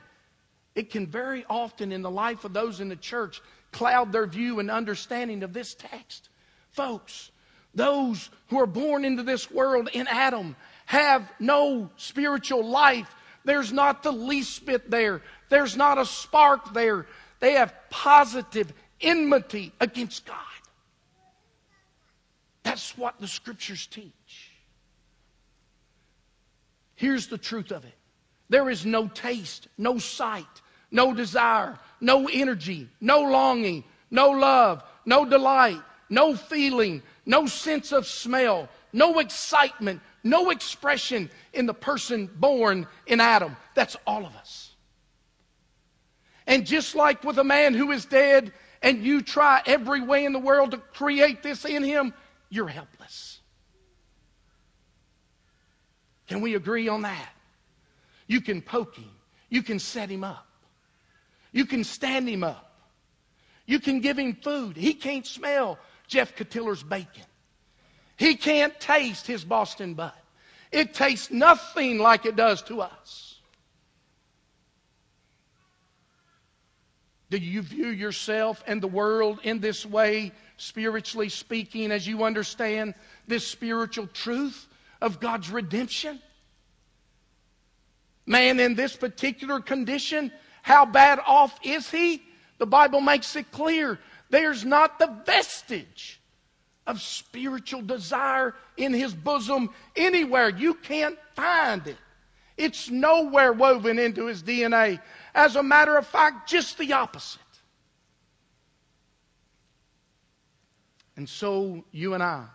it 0.75 0.89
can 0.89 1.07
very 1.07 1.45
often 1.49 1.91
in 1.91 2.01
the 2.01 2.11
life 2.11 2.45
of 2.45 2.53
those 2.53 2.79
in 2.79 2.89
the 2.89 2.95
church 2.95 3.41
cloud 3.71 4.11
their 4.11 4.27
view 4.27 4.59
and 4.59 4.71
understanding 4.71 5.43
of 5.43 5.53
this 5.53 5.73
text. 5.75 6.29
Folks, 6.71 7.31
those 7.73 8.29
who 8.47 8.59
are 8.59 8.67
born 8.67 9.05
into 9.05 9.23
this 9.23 9.51
world 9.51 9.89
in 9.93 10.07
Adam 10.07 10.55
have 10.85 11.29
no 11.39 11.89
spiritual 11.97 12.65
life. 12.65 13.13
There's 13.45 13.71
not 13.71 14.03
the 14.03 14.11
least 14.11 14.65
bit 14.65 14.89
there. 14.89 15.21
There's 15.49 15.77
not 15.77 15.97
a 15.97 16.05
spark 16.05 16.73
there. 16.73 17.05
They 17.39 17.53
have 17.53 17.73
positive 17.89 18.73
enmity 18.99 19.73
against 19.79 20.25
God. 20.25 20.37
That's 22.63 22.97
what 22.97 23.19
the 23.19 23.27
scriptures 23.27 23.87
teach. 23.87 24.46
Here's 26.97 27.27
the 27.27 27.37
truth 27.37 27.71
of 27.71 27.85
it 27.85 27.93
there 28.49 28.69
is 28.69 28.85
no 28.85 29.07
taste, 29.07 29.69
no 29.77 29.97
sight, 29.97 30.45
no 30.91 31.13
desire, 31.13 31.77
no 32.01 32.27
energy, 32.27 32.89
no 32.99 33.21
longing, 33.21 33.83
no 34.11 34.31
love, 34.31 34.83
no 35.05 35.23
delight, 35.23 35.81
no 36.09 36.35
feeling, 36.35 37.01
no 37.25 37.45
sense 37.45 37.91
of 37.91 38.05
smell, 38.07 38.67
no 38.91 39.19
excitement, 39.19 40.01
no 40.23 40.49
expression 40.49 41.29
in 41.53 41.67
the 41.67 41.73
person 41.73 42.29
born 42.35 42.87
in 43.05 43.19
Adam. 43.19 43.55
That's 43.75 43.95
all 44.05 44.25
of 44.25 44.35
us. 44.35 44.73
And 46.47 46.65
just 46.65 46.95
like 46.95 47.23
with 47.23 47.37
a 47.37 47.43
man 47.43 47.73
who 47.73 47.91
is 47.91 48.05
dead, 48.05 48.53
and 48.81 49.03
you 49.03 49.21
try 49.21 49.61
every 49.65 50.01
way 50.01 50.25
in 50.25 50.33
the 50.33 50.39
world 50.39 50.71
to 50.71 50.77
create 50.77 51.43
this 51.43 51.65
in 51.65 51.83
him, 51.83 52.13
you're 52.49 52.67
helpless. 52.67 53.26
Can 56.27 56.41
we 56.41 56.55
agree 56.55 56.87
on 56.87 57.01
that? 57.03 57.29
You 58.27 58.41
can 58.41 58.61
poke 58.61 58.95
him, 58.95 59.09
you 59.49 59.63
can 59.63 59.79
set 59.79 60.09
him 60.09 60.23
up, 60.23 60.47
you 61.51 61.65
can 61.65 61.83
stand 61.83 62.27
him 62.27 62.43
up, 62.43 62.71
you 63.65 63.79
can 63.79 64.01
give 64.01 64.19
him 64.19 64.35
food. 64.35 64.75
He 64.75 64.93
can't 64.93 65.25
smell 65.25 65.79
Jeff 66.07 66.35
Catiller's 66.35 66.83
bacon, 66.83 67.23
he 68.17 68.35
can't 68.35 68.77
taste 68.79 69.25
his 69.25 69.43
Boston 69.43 69.93
butt. 69.93 70.15
It 70.69 70.93
tastes 70.93 71.31
nothing 71.31 71.97
like 71.97 72.25
it 72.25 72.35
does 72.35 72.61
to 72.63 72.81
us. 72.81 73.39
Do 77.29 77.37
you 77.37 77.61
view 77.61 77.87
yourself 77.87 78.63
and 78.67 78.81
the 78.81 78.87
world 78.87 79.39
in 79.43 79.59
this 79.59 79.85
way, 79.85 80.33
spiritually 80.57 81.29
speaking, 81.29 81.91
as 81.91 82.05
you 82.05 82.23
understand 82.23 82.95
this 83.27 83.47
spiritual 83.47 84.07
truth 84.07 84.67
of 85.01 85.19
God's 85.19 85.49
redemption? 85.49 86.19
Man 88.25 88.59
in 88.59 88.75
this 88.75 88.95
particular 88.95 89.59
condition, 89.59 90.31
how 90.61 90.85
bad 90.85 91.19
off 91.25 91.57
is 91.63 91.89
he? 91.89 92.21
The 92.57 92.65
Bible 92.65 93.01
makes 93.01 93.35
it 93.35 93.51
clear 93.51 93.99
there's 94.29 94.65
not 94.65 94.99
the 94.99 95.07
vestige 95.25 96.19
of 96.85 97.01
spiritual 97.01 97.81
desire 97.81 98.55
in 98.75 98.93
his 98.93 99.13
bosom 99.13 99.69
anywhere. 99.95 100.49
You 100.49 100.73
can't 100.73 101.17
find 101.35 101.85
it. 101.87 101.97
It's 102.57 102.89
nowhere 102.89 103.53
woven 103.53 103.99
into 103.99 104.25
his 104.25 104.41
DNA. 104.41 104.99
As 105.35 105.55
a 105.55 105.63
matter 105.63 105.95
of 105.95 106.07
fact, 106.07 106.49
just 106.49 106.77
the 106.77 106.93
opposite. 106.93 107.41
And 111.15 111.29
so 111.29 111.83
you 111.91 112.13
and 112.13 112.23
I 112.23 112.45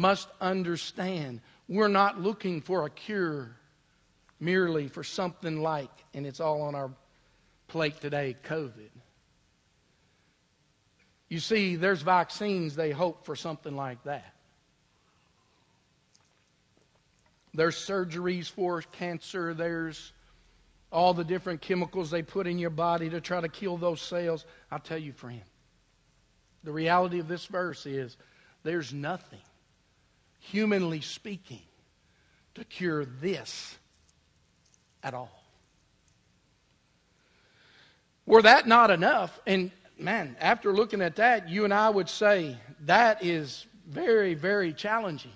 must 0.00 0.28
understand 0.40 1.42
we're 1.68 1.88
not 1.88 2.18
looking 2.18 2.62
for 2.62 2.86
a 2.86 2.90
cure 2.90 3.54
merely 4.40 4.88
for 4.88 5.04
something 5.04 5.60
like, 5.60 5.90
and 6.14 6.26
it's 6.26 6.40
all 6.40 6.62
on 6.62 6.74
our 6.74 6.90
plate 7.68 8.00
today, 8.00 8.34
COVID. 8.44 8.88
You 11.28 11.38
see, 11.38 11.76
there's 11.76 12.00
vaccines, 12.00 12.74
they 12.74 12.90
hope 12.90 13.26
for 13.26 13.36
something 13.36 13.76
like 13.76 14.02
that. 14.04 14.34
There's 17.52 17.76
surgeries 17.76 18.50
for 18.50 18.80
cancer, 18.80 19.52
there's 19.52 20.12
all 20.90 21.12
the 21.12 21.24
different 21.24 21.60
chemicals 21.60 22.10
they 22.10 22.22
put 22.22 22.46
in 22.46 22.58
your 22.58 22.70
body 22.70 23.10
to 23.10 23.20
try 23.20 23.42
to 23.42 23.48
kill 23.48 23.76
those 23.76 24.00
cells. 24.00 24.46
I'll 24.70 24.78
tell 24.78 24.98
you, 24.98 25.12
friend, 25.12 25.42
the 26.64 26.72
reality 26.72 27.20
of 27.20 27.28
this 27.28 27.44
verse 27.44 27.84
is 27.84 28.16
there's 28.62 28.94
nothing, 28.94 29.40
humanly 30.40 31.00
speaking, 31.00 31.62
to 32.54 32.64
cure 32.64 33.04
this 33.04 33.78
at 35.02 35.14
all. 35.14 35.30
Were 38.26 38.42
that 38.42 38.66
not 38.66 38.90
enough, 38.90 39.38
and 39.46 39.70
man, 39.98 40.36
after 40.40 40.72
looking 40.72 41.02
at 41.02 41.16
that, 41.16 41.48
you 41.48 41.64
and 41.64 41.72
I 41.72 41.88
would 41.88 42.08
say 42.08 42.56
that 42.86 43.24
is 43.24 43.66
very, 43.88 44.34
very 44.34 44.72
challenging. 44.72 45.32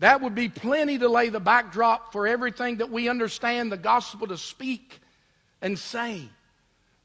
That 0.00 0.20
would 0.20 0.34
be 0.34 0.48
plenty 0.48 0.98
to 0.98 1.08
lay 1.08 1.28
the 1.28 1.40
backdrop 1.40 2.12
for 2.12 2.26
everything 2.26 2.76
that 2.76 2.90
we 2.90 3.08
understand 3.08 3.72
the 3.72 3.76
gospel 3.76 4.28
to 4.28 4.36
speak 4.36 5.00
and 5.60 5.78
say. 5.78 6.28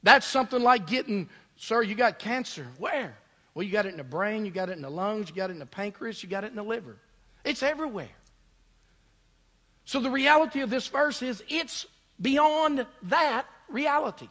That's 0.02 0.26
something 0.26 0.62
like 0.62 0.86
getting, 0.86 1.28
sir, 1.56 1.82
you 1.82 1.94
got 1.94 2.18
cancer. 2.18 2.66
Where? 2.78 3.16
Well, 3.54 3.62
you 3.62 3.70
got 3.70 3.86
it 3.86 3.90
in 3.90 3.96
the 3.96 4.04
brain, 4.04 4.44
you 4.44 4.50
got 4.50 4.68
it 4.68 4.72
in 4.72 4.82
the 4.82 4.90
lungs, 4.90 5.30
you 5.30 5.36
got 5.36 5.50
it 5.50 5.52
in 5.52 5.58
the 5.60 5.66
pancreas, 5.66 6.22
you 6.22 6.28
got 6.28 6.44
it 6.44 6.48
in 6.48 6.56
the 6.56 6.64
liver. 6.64 6.96
It's 7.44 7.62
everywhere. 7.62 8.08
So 9.84 10.00
the 10.00 10.10
reality 10.10 10.60
of 10.60 10.70
this 10.70 10.88
verse 10.88 11.22
is 11.22 11.42
it's 11.48 11.86
beyond 12.20 12.86
that 13.04 13.46
reality. 13.68 14.28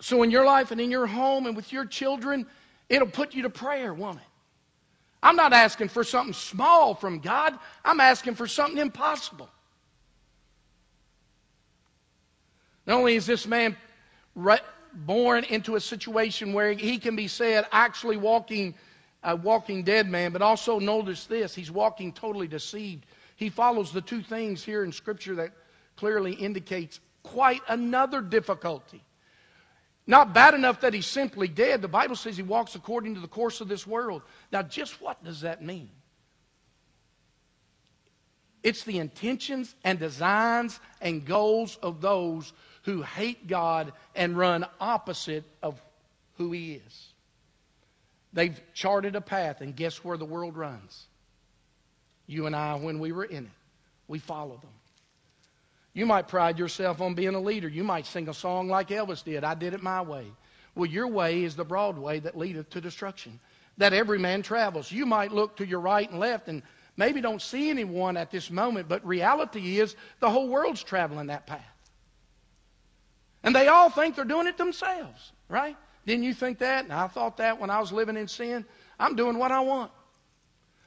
So 0.00 0.22
in 0.22 0.30
your 0.30 0.46
life 0.46 0.70
and 0.70 0.80
in 0.80 0.90
your 0.90 1.06
home 1.06 1.46
and 1.46 1.54
with 1.54 1.72
your 1.72 1.84
children, 1.84 2.46
it'll 2.88 3.08
put 3.08 3.34
you 3.34 3.42
to 3.42 3.50
prayer, 3.50 3.92
won't 3.92 4.18
it? 4.18 4.24
I'm 5.22 5.36
not 5.36 5.52
asking 5.52 5.88
for 5.88 6.02
something 6.04 6.32
small 6.32 6.94
from 6.94 7.18
God, 7.18 7.58
I'm 7.84 8.00
asking 8.00 8.36
for 8.36 8.46
something 8.46 8.78
impossible. 8.78 9.50
Not 12.86 12.98
only 12.98 13.16
is 13.16 13.26
this 13.26 13.46
man 13.46 13.76
born 14.92 15.44
into 15.44 15.76
a 15.76 15.80
situation 15.80 16.52
where 16.52 16.72
he 16.72 16.98
can 16.98 17.16
be 17.16 17.28
said 17.28 17.66
actually 17.72 18.16
walking 18.16 18.74
a 19.22 19.36
walking 19.36 19.82
dead 19.82 20.08
man, 20.08 20.32
but 20.32 20.42
also 20.42 20.78
notice 20.78 21.26
this 21.26 21.54
he's 21.54 21.70
walking 21.70 22.12
totally 22.12 22.48
deceived. 22.48 23.04
He 23.36 23.50
follows 23.50 23.92
the 23.92 24.00
two 24.00 24.22
things 24.22 24.62
here 24.64 24.84
in 24.84 24.92
Scripture 24.92 25.34
that 25.36 25.52
clearly 25.96 26.32
indicates 26.32 27.00
quite 27.22 27.60
another 27.68 28.20
difficulty. 28.20 29.02
Not 30.06 30.34
bad 30.34 30.54
enough 30.54 30.80
that 30.80 30.94
he's 30.94 31.06
simply 31.06 31.48
dead. 31.48 31.82
The 31.82 31.88
Bible 31.88 32.16
says 32.16 32.36
he 32.36 32.42
walks 32.42 32.74
according 32.74 33.14
to 33.14 33.20
the 33.20 33.28
course 33.28 33.60
of 33.60 33.68
this 33.68 33.86
world. 33.86 34.22
Now, 34.50 34.62
just 34.62 35.00
what 35.00 35.22
does 35.22 35.42
that 35.42 35.62
mean? 35.62 35.90
It's 38.62 38.84
the 38.84 38.98
intentions 38.98 39.74
and 39.84 39.98
designs 39.98 40.80
and 41.00 41.24
goals 41.24 41.78
of 41.82 42.00
those 42.00 42.52
who 42.82 43.02
hate 43.02 43.46
God 43.46 43.92
and 44.14 44.36
run 44.36 44.66
opposite 44.80 45.44
of 45.62 45.80
who 46.36 46.52
He 46.52 46.74
is. 46.74 47.06
They've 48.32 48.60
charted 48.74 49.16
a 49.16 49.20
path, 49.20 49.60
and 49.60 49.74
guess 49.74 50.04
where 50.04 50.16
the 50.16 50.24
world 50.24 50.56
runs? 50.56 51.06
You 52.26 52.46
and 52.46 52.54
I, 52.54 52.76
when 52.76 53.00
we 53.00 53.12
were 53.12 53.24
in 53.24 53.44
it, 53.44 53.50
we 54.06 54.18
follow 54.18 54.56
them. 54.56 54.70
You 55.92 56.06
might 56.06 56.28
pride 56.28 56.58
yourself 56.58 57.00
on 57.00 57.14
being 57.14 57.34
a 57.34 57.40
leader. 57.40 57.68
You 57.68 57.82
might 57.82 58.06
sing 58.06 58.28
a 58.28 58.34
song 58.34 58.68
like 58.68 58.88
Elvis 58.88 59.24
did 59.24 59.42
I 59.42 59.54
did 59.54 59.74
it 59.74 59.82
my 59.82 60.02
way. 60.02 60.26
Well, 60.76 60.86
your 60.86 61.08
way 61.08 61.42
is 61.42 61.56
the 61.56 61.64
broad 61.64 61.98
way 61.98 62.20
that 62.20 62.38
leadeth 62.38 62.70
to 62.70 62.80
destruction, 62.80 63.40
that 63.78 63.92
every 63.92 64.18
man 64.18 64.42
travels. 64.42 64.92
You 64.92 65.04
might 65.04 65.32
look 65.32 65.56
to 65.56 65.66
your 65.66 65.80
right 65.80 66.08
and 66.08 66.20
left 66.20 66.46
and 66.46 66.62
maybe 66.96 67.20
don't 67.20 67.42
see 67.42 67.70
anyone 67.70 68.16
at 68.16 68.30
this 68.30 68.50
moment, 68.50 68.88
but 68.88 69.04
reality 69.04 69.80
is 69.80 69.96
the 70.20 70.30
whole 70.30 70.48
world's 70.48 70.82
traveling 70.84 71.26
that 71.26 71.46
path. 71.46 71.79
And 73.42 73.54
they 73.54 73.68
all 73.68 73.90
think 73.90 74.16
they're 74.16 74.24
doing 74.24 74.46
it 74.46 74.58
themselves, 74.58 75.32
right? 75.48 75.76
Didn't 76.06 76.24
you 76.24 76.34
think 76.34 76.58
that? 76.58 76.84
And 76.84 76.92
I 76.92 77.06
thought 77.06 77.36
that 77.38 77.60
when 77.60 77.70
I 77.70 77.80
was 77.80 77.92
living 77.92 78.16
in 78.16 78.28
sin. 78.28 78.64
I'm 78.98 79.16
doing 79.16 79.38
what 79.38 79.50
I 79.52 79.60
want. 79.60 79.90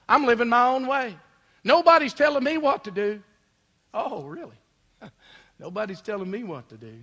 I'm 0.08 0.26
living 0.26 0.50
my 0.50 0.68
own 0.68 0.86
way. 0.86 1.16
Nobody's 1.64 2.14
telling 2.14 2.44
me 2.44 2.58
what 2.58 2.84
to 2.84 2.92
do. 2.92 3.22
Oh, 3.94 4.24
really? 4.24 4.58
Nobody's 5.60 6.02
telling 6.02 6.30
me 6.30 6.44
what 6.44 6.70
to 6.70 6.78
do. 6.78 6.94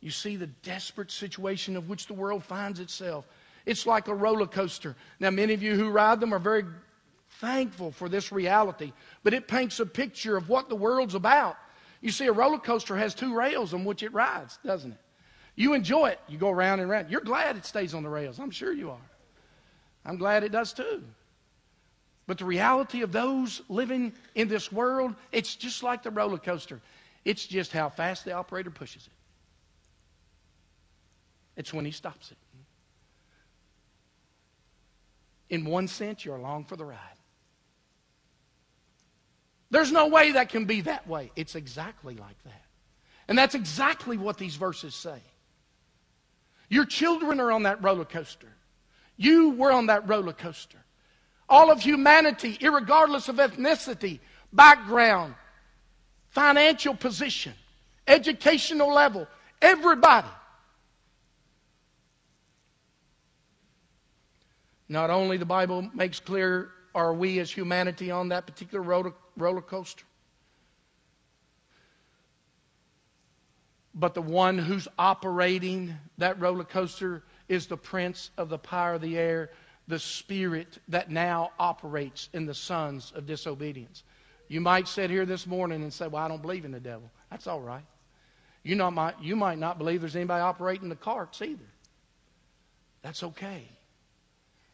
You 0.00 0.10
see 0.10 0.36
the 0.36 0.46
desperate 0.46 1.10
situation 1.10 1.76
of 1.76 1.88
which 1.88 2.06
the 2.06 2.14
world 2.14 2.44
finds 2.44 2.80
itself. 2.80 3.26
It's 3.66 3.86
like 3.86 4.08
a 4.08 4.14
roller 4.14 4.46
coaster. 4.46 4.96
Now, 5.20 5.30
many 5.30 5.54
of 5.54 5.62
you 5.62 5.74
who 5.74 5.90
ride 5.90 6.20
them 6.20 6.32
are 6.32 6.38
very 6.38 6.64
thankful 7.40 7.92
for 7.92 8.08
this 8.08 8.32
reality, 8.32 8.92
but 9.22 9.34
it 9.34 9.48
paints 9.48 9.80
a 9.80 9.86
picture 9.86 10.36
of 10.36 10.48
what 10.48 10.68
the 10.68 10.76
world's 10.76 11.14
about. 11.14 11.56
You 12.00 12.10
see, 12.10 12.26
a 12.26 12.32
roller 12.32 12.58
coaster 12.58 12.96
has 12.96 13.14
two 13.14 13.34
rails 13.34 13.74
on 13.74 13.84
which 13.84 14.02
it 14.02 14.12
rides, 14.12 14.58
doesn't 14.64 14.92
it? 14.92 14.98
You 15.56 15.74
enjoy 15.74 16.10
it. 16.10 16.20
You 16.28 16.38
go 16.38 16.50
around 16.50 16.80
and 16.80 16.88
around. 16.88 17.10
You're 17.10 17.20
glad 17.20 17.56
it 17.56 17.66
stays 17.66 17.92
on 17.92 18.04
the 18.04 18.08
rails. 18.08 18.38
I'm 18.38 18.52
sure 18.52 18.72
you 18.72 18.90
are. 18.90 19.10
I'm 20.04 20.16
glad 20.16 20.44
it 20.44 20.52
does 20.52 20.72
too. 20.72 21.02
But 22.28 22.38
the 22.38 22.44
reality 22.44 23.02
of 23.02 23.10
those 23.10 23.62
living 23.68 24.12
in 24.34 24.48
this 24.48 24.70
world, 24.70 25.14
it's 25.32 25.56
just 25.56 25.82
like 25.82 26.02
the 26.02 26.10
roller 26.10 26.38
coaster. 26.38 26.80
It's 27.24 27.44
just 27.44 27.72
how 27.72 27.88
fast 27.88 28.24
the 28.24 28.32
operator 28.32 28.70
pushes 28.70 29.06
it. 29.06 29.12
It's 31.56 31.74
when 31.74 31.84
he 31.84 31.90
stops 31.90 32.30
it. 32.30 32.36
In 35.50 35.64
one 35.64 35.88
sense, 35.88 36.24
you're 36.24 36.36
along 36.36 36.66
for 36.66 36.76
the 36.76 36.84
ride. 36.84 37.17
There's 39.70 39.92
no 39.92 40.08
way 40.08 40.32
that 40.32 40.48
can 40.48 40.64
be 40.64 40.82
that 40.82 41.06
way. 41.06 41.30
It's 41.36 41.54
exactly 41.54 42.14
like 42.14 42.42
that. 42.44 42.62
And 43.28 43.36
that's 43.36 43.54
exactly 43.54 44.16
what 44.16 44.38
these 44.38 44.56
verses 44.56 44.94
say. 44.94 45.20
Your 46.70 46.86
children 46.86 47.40
are 47.40 47.52
on 47.52 47.64
that 47.64 47.82
roller 47.82 48.04
coaster. 48.04 48.48
You 49.16 49.50
were 49.50 49.72
on 49.72 49.86
that 49.86 50.08
roller 50.08 50.32
coaster. 50.32 50.78
All 51.48 51.70
of 51.70 51.80
humanity, 51.80 52.58
regardless 52.62 53.28
of 53.28 53.36
ethnicity, 53.36 54.20
background, 54.52 55.34
financial 56.30 56.94
position, 56.94 57.52
educational 58.06 58.92
level, 58.92 59.26
everybody. 59.60 60.28
Not 64.88 65.10
only 65.10 65.36
the 65.36 65.44
Bible 65.44 65.90
makes 65.94 66.20
clear 66.20 66.70
are 66.94 67.12
we 67.12 67.38
as 67.38 67.50
humanity 67.50 68.10
on 68.10 68.28
that 68.30 68.46
particular 68.46 68.82
roller, 68.82 69.12
roller 69.38 69.62
coaster, 69.62 70.04
but 73.94 74.14
the 74.14 74.22
one 74.22 74.58
who's 74.58 74.86
operating 74.98 75.94
that 76.18 76.40
roller 76.40 76.64
coaster 76.64 77.22
is 77.48 77.66
the 77.66 77.76
prince 77.76 78.30
of 78.36 78.48
the 78.48 78.58
power 78.58 78.94
of 78.94 79.00
the 79.00 79.16
air, 79.16 79.50
the 79.88 79.98
spirit 79.98 80.78
that 80.88 81.10
now 81.10 81.50
operates 81.58 82.28
in 82.32 82.46
the 82.46 82.54
sons 82.54 83.12
of 83.14 83.26
disobedience. 83.26 84.02
You 84.48 84.60
might 84.60 84.88
sit 84.88 85.10
here 85.10 85.26
this 85.26 85.46
morning 85.46 85.82
and 85.82 85.92
say, 85.92 86.06
Well, 86.06 86.22
I 86.22 86.28
don't 86.28 86.42
believe 86.42 86.64
in 86.64 86.72
the 86.72 86.80
devil. 86.80 87.10
That's 87.30 87.46
all 87.46 87.60
right. 87.60 87.84
You, 88.62 88.76
not 88.76 88.92
might, 88.92 89.20
you 89.20 89.36
might 89.36 89.58
not 89.58 89.78
believe 89.78 90.00
there's 90.00 90.16
anybody 90.16 90.42
operating 90.42 90.88
the 90.88 90.96
carts 90.96 91.40
either. 91.42 91.64
That's 93.02 93.22
okay. 93.22 93.68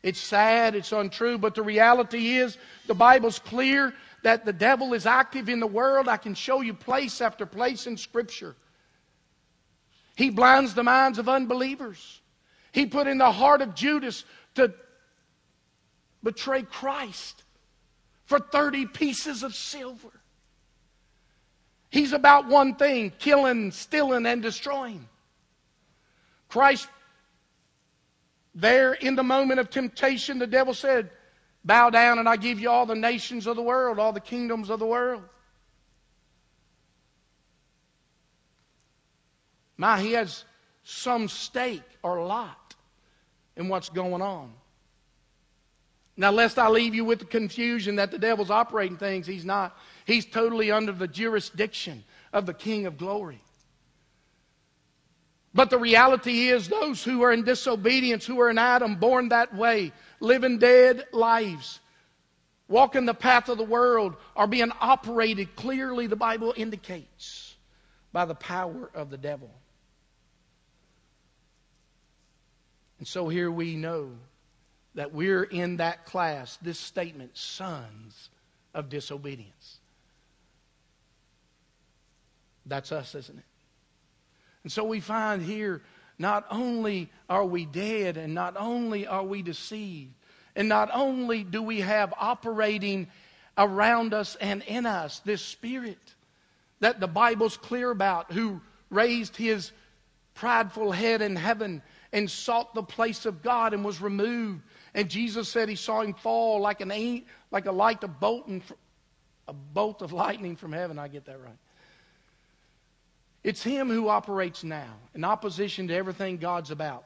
It's 0.03 0.21
sad, 0.21 0.75
it's 0.75 0.93
untrue, 0.93 1.39
but 1.39 1.55
the 1.55 1.63
reality 1.63 2.37
is 2.37 2.59
the 2.87 2.95
Bible's 2.95 3.39
clear 3.39 3.95
that 4.25 4.47
the 4.47 4.53
devil 4.55 4.95
is 4.95 5.05
active 5.05 5.51
in 5.51 5.61
the 5.61 5.67
world. 5.67 6.09
I 6.09 6.17
can 6.17 6.35
show 6.35 6.63
you 6.63 6.73
place 6.73 7.21
after 7.21 7.45
place 7.45 7.87
in 7.87 7.99
Scripture. 7.99 8.57
He 10.17 10.31
blinds 10.31 10.73
the 10.73 10.83
minds 10.83 11.19
of 11.19 11.29
unbelievers. 11.29 12.23
He 12.73 12.87
put 12.87 13.07
in 13.07 13.19
the 13.19 13.31
heart 13.31 13.61
of 13.61 13.75
Judas 13.75 14.25
to 14.55 14.73
betray 16.23 16.63
Christ 16.63 17.43
for 18.25 18.39
30 18.39 18.87
pieces 18.87 19.43
of 19.43 19.55
silver. 19.55 20.09
He's 21.91 22.15
about 22.15 22.49
one 22.49 22.77
thing 22.77 23.13
killing, 23.19 23.73
stealing, 23.73 24.25
and 24.25 24.41
destroying. 24.41 25.07
Christ, 26.49 26.89
there 28.55 28.95
in 28.95 29.17
the 29.17 29.23
moment 29.23 29.61
of 29.61 29.69
temptation, 29.69 30.39
the 30.39 30.47
devil 30.47 30.73
said, 30.73 31.11
Bow 31.65 31.91
down 31.91 32.19
and 32.19 32.29
I 32.29 32.37
give 32.37 32.61
you 32.61 32.71
all 32.71 32.87
the 32.87 32.95
nations 32.95 33.47
of 33.47 33.57
the 33.57 33.63
world, 33.63 33.99
all 33.99 34.13
the 34.13 34.21
kingdoms 34.21 34.71
of 34.71 34.79
the 34.79 34.87
world. 34.87 35.23
My, 39.77 40.01
he 40.01 40.13
has 40.13 40.45
some 40.85 41.29
stake 41.29 41.83
or 42.03 42.25
lot 42.25 42.75
in 43.57 43.69
what's 43.69 43.89
going 43.89 44.23
on. 44.23 44.53
Now, 46.17 46.31
lest 46.31 46.59
I 46.59 46.69
leave 46.69 46.95
you 46.95 47.05
with 47.05 47.19
the 47.19 47.25
confusion 47.25 47.97
that 47.97 48.13
the 48.13 48.19
devil's 48.19 48.51
operating 48.51 48.97
things, 48.97 49.27
he's 49.27 49.45
not. 49.45 49.77
He's 50.07 50.25
totally 50.25 50.71
under 50.71 50.93
the 50.93 51.09
jurisdiction 51.09 52.05
of 52.33 52.47
the 52.47 52.55
King 52.55 52.87
of 52.87 52.97
glory. 52.97 53.41
But 55.55 55.71
the 55.71 55.79
reality 55.79 56.49
is, 56.49 56.69
those 56.69 57.03
who 57.03 57.23
are 57.23 57.33
in 57.33 57.45
disobedience, 57.45 58.27
who 58.27 58.41
are 58.41 58.51
in 58.51 58.59
Adam, 58.59 58.97
born 58.97 59.31
that 59.31 59.55
way, 59.55 59.93
living 60.25 60.59
dead 60.59 61.05
lives, 61.13 61.79
walking 62.67 63.05
the 63.05 63.15
path 63.15 63.49
of 63.49 63.59
the 63.59 63.65
world, 63.65 64.17
are 64.35 64.47
being 64.47 64.73
operated, 64.81 65.55
clearly, 65.55 66.07
the 66.07 66.17
Bible 66.17 66.53
indicates, 66.57 67.55
by 68.13 68.25
the 68.25 68.35
power 68.35 68.91
of 68.95 69.11
the 69.11 69.19
devil. 69.19 69.51
And 72.99 73.07
so 73.07 73.29
here 73.29 73.51
we 73.51 73.77
know 73.77 74.13
that 74.95 75.13
we're 75.13 75.43
in 75.43 75.77
that 75.77 76.07
class, 76.07 76.57
this 76.63 76.79
statement, 76.79 77.37
sons 77.37 78.31
of 78.73 78.89
disobedience. 78.89 79.79
That's 82.67 82.93
us, 82.93 83.15
isn't 83.15 83.39
it? 83.39 83.45
And 84.63 84.73
so 84.73 84.85
we 84.85 85.01
find 85.01 85.43
here 85.43 85.83
not 86.19 86.47
only 86.51 87.11
are 87.29 87.45
we 87.45 87.67
dead 87.67 88.17
and 88.17 88.35
not 88.35 88.57
only 88.57 89.07
are 89.07 89.25
we 89.25 89.43
deceived, 89.43 90.13
and 90.57 90.69
not 90.69 90.91
only 90.93 91.43
do 91.43 91.63
we 91.63 91.81
have 91.81 92.15
operating 92.19 93.09
around 93.59 94.15
us 94.15 94.37
and 94.41 94.63
in 94.63 94.87
us 94.87 95.21
this 95.21 95.43
spirit 95.43 95.99
that 96.81 97.01
the 97.01 97.07
Bible's 97.09 97.57
clear 97.57 97.91
about, 97.91 98.33
who 98.33 98.61
raised 98.91 99.37
his 99.37 99.73
prideful 100.35 100.93
head 100.93 101.23
in 101.23 101.37
heaven 101.37 101.83
and 102.13 102.31
sought 102.31 102.75
the 102.75 102.83
place 102.83 103.27
of 103.27 103.43
God 103.43 103.75
and 103.75 103.85
was 103.85 104.01
removed. 104.01 104.63
And 104.95 105.09
Jesus 105.09 105.49
said 105.49 105.69
he 105.69 105.77
saw 105.77 106.03
him 106.03 106.15
fall 106.15 106.61
like 106.61 106.81
an 106.81 107.25
like 107.51 107.67
a 107.67 107.73
light 107.73 108.05
of 108.05 108.21
bolting, 108.21 108.63
a 109.49 109.53
bolt 109.53 110.03
of 110.03 110.13
lightning 110.13 110.57
from 110.57 110.73
heaven. 110.73 110.99
I 110.99 111.09
get 111.09 111.25
that 111.27 111.41
right. 111.41 111.59
It's 113.45 113.63
him 113.63 113.91
who 113.91 114.09
operates 114.09 114.65
now 114.65 114.95
in 115.15 115.23
opposition 115.23 115.89
to 115.89 115.95
everything 115.95 116.39
God's 116.39 116.71
about. 116.71 117.05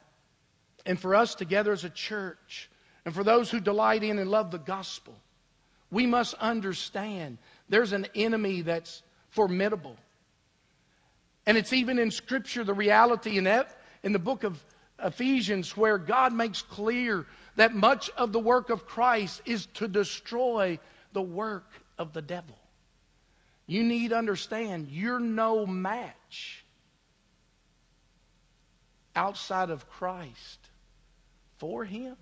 And 0.87 0.98
for 0.98 1.16
us 1.16 1.35
together 1.35 1.72
as 1.72 1.83
a 1.83 1.90
church, 1.90 2.70
and 3.05 3.12
for 3.12 3.24
those 3.24 3.51
who 3.51 3.59
delight 3.59 4.05
in 4.05 4.18
and 4.18 4.31
love 4.31 4.53
the 4.53 4.59
gospel, 4.59 5.14
we 5.90 6.07
must 6.07 6.35
understand 6.35 7.38
there's 7.68 7.92
an 7.92 8.07
enemy 8.14 8.62
that's 8.62 9.03
formidable. 9.31 9.96
And 11.44 11.59
it's 11.59 11.72
even 11.72 11.98
in 11.98 12.11
Scripture, 12.11 12.62
the 12.62 12.74
reality 12.74 13.37
in, 13.37 13.46
in 14.03 14.12
the 14.12 14.18
book 14.18 14.44
of 14.44 14.62
Ephesians, 15.03 15.77
where 15.77 15.98
God 15.98 16.33
makes 16.33 16.62
clear 16.62 17.27
that 17.57 17.74
much 17.74 18.11
of 18.16 18.33
the 18.33 18.38
work 18.38 18.70
of 18.70 18.87
Christ 18.87 19.42
is 19.44 19.66
to 19.74 19.88
destroy 19.88 20.79
the 21.12 21.22
work 21.22 21.66
of 21.98 22.12
the 22.12 22.22
devil. 22.22 22.57
You 23.68 23.85
need 23.85 24.09
to 24.09 24.16
understand 24.16 24.88
you're 24.90 25.20
no 25.20 25.64
match 25.64 26.64
outside 29.14 29.70
of 29.70 29.88
Christ 29.88 30.59
for 31.59 31.85
him. 31.85 32.16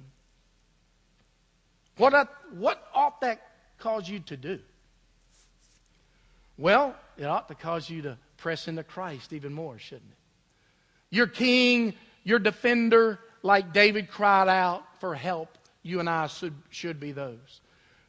What, 1.97 2.29
what 2.53 2.87
ought 2.95 3.23
that 3.23 3.41
cause 3.79 4.07
you 4.07 4.21
to 4.21 4.37
do? 4.37 4.59
Well, 6.59 6.95
it 7.17 7.25
ought 7.25 7.49
to 7.49 7.55
cause 7.55 7.89
you 7.89 8.03
to 8.03 8.19
press 8.37 8.69
into 8.69 8.85
Christ 8.85 9.33
even 9.33 9.55
more, 9.55 9.79
shouldn't 9.79 10.11
it? 10.11 10.19
Your 11.17 11.27
king 11.27 11.95
your 12.27 12.41
defender, 12.41 13.21
like 13.45 13.73
David 13.73 14.11
cried 14.11 14.49
out 14.49 14.83
for 14.99 15.15
help, 15.15 15.57
you 15.85 16.01
and 16.01 16.11
I 16.11 16.27
should, 16.27 16.55
should 16.71 16.99
be 16.99 17.13
those 17.13 17.61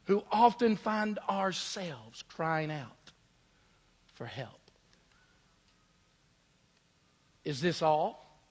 who 0.06 0.24
often 0.32 0.74
find 0.74 1.20
ourselves 1.30 2.24
crying 2.28 2.72
out 2.72 2.96
for 4.18 4.26
help. 4.26 4.60
Is 7.44 7.60
this 7.60 7.82
all? 7.82 8.42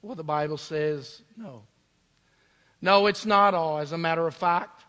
Well, 0.00 0.14
the 0.14 0.22
Bible 0.22 0.56
says 0.56 1.20
no. 1.36 1.64
No, 2.80 3.08
it's 3.08 3.26
not 3.26 3.52
all, 3.52 3.78
as 3.78 3.90
a 3.90 3.98
matter 3.98 4.24
of 4.24 4.36
fact. 4.36 4.84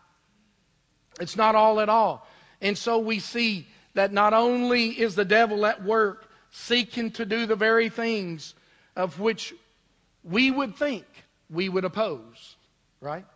It's 1.20 1.36
not 1.36 1.56
all 1.56 1.80
at 1.80 1.88
all. 1.88 2.24
And 2.60 2.78
so 2.78 3.00
we 3.00 3.18
see 3.18 3.66
that 3.94 4.12
not 4.12 4.32
only 4.32 4.90
is 4.90 5.16
the 5.16 5.24
devil 5.24 5.66
at 5.66 5.82
work 5.82 6.30
seeking 6.52 7.10
to 7.12 7.26
do 7.26 7.46
the 7.46 7.56
very 7.56 7.88
things 7.88 8.54
of 8.94 9.18
which 9.18 9.52
we 10.22 10.52
would 10.52 10.76
think 10.76 11.04
we 11.50 11.68
would 11.68 11.84
oppose, 11.84 12.54
right? 13.00 13.26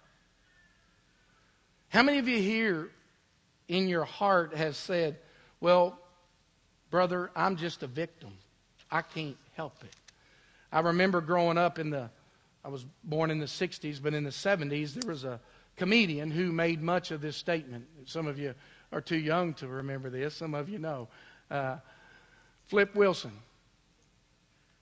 How 1.88 2.04
many 2.04 2.18
of 2.18 2.28
you 2.28 2.38
here 2.38 2.90
in 3.66 3.88
your 3.88 4.04
heart 4.04 4.54
has 4.54 4.76
said, 4.76 5.18
Well, 5.60 5.98
brother, 6.92 7.32
I'm 7.34 7.56
just 7.56 7.82
a 7.82 7.88
victim. 7.88 8.30
I 8.88 9.02
can't 9.02 9.36
help 9.54 9.82
it. 9.82 9.96
I 10.70 10.80
remember 10.80 11.20
growing 11.20 11.58
up 11.58 11.80
in 11.80 11.90
the, 11.90 12.08
I 12.64 12.68
was 12.68 12.84
born 13.02 13.32
in 13.32 13.40
the 13.40 13.46
60s, 13.46 14.00
but 14.00 14.14
in 14.14 14.22
the 14.22 14.30
70s, 14.30 14.94
there 14.94 15.10
was 15.10 15.24
a 15.24 15.40
comedian 15.76 16.30
who 16.30 16.52
made 16.52 16.80
much 16.80 17.10
of 17.10 17.20
this 17.20 17.36
statement. 17.36 17.86
Some 18.04 18.28
of 18.28 18.38
you 18.38 18.54
are 18.92 19.00
too 19.00 19.16
young 19.16 19.54
to 19.54 19.66
remember 19.66 20.10
this. 20.10 20.36
Some 20.36 20.54
of 20.54 20.68
you 20.68 20.78
know. 20.78 21.08
Uh, 21.50 21.78
Flip 22.66 22.94
Wilson. 22.94 23.32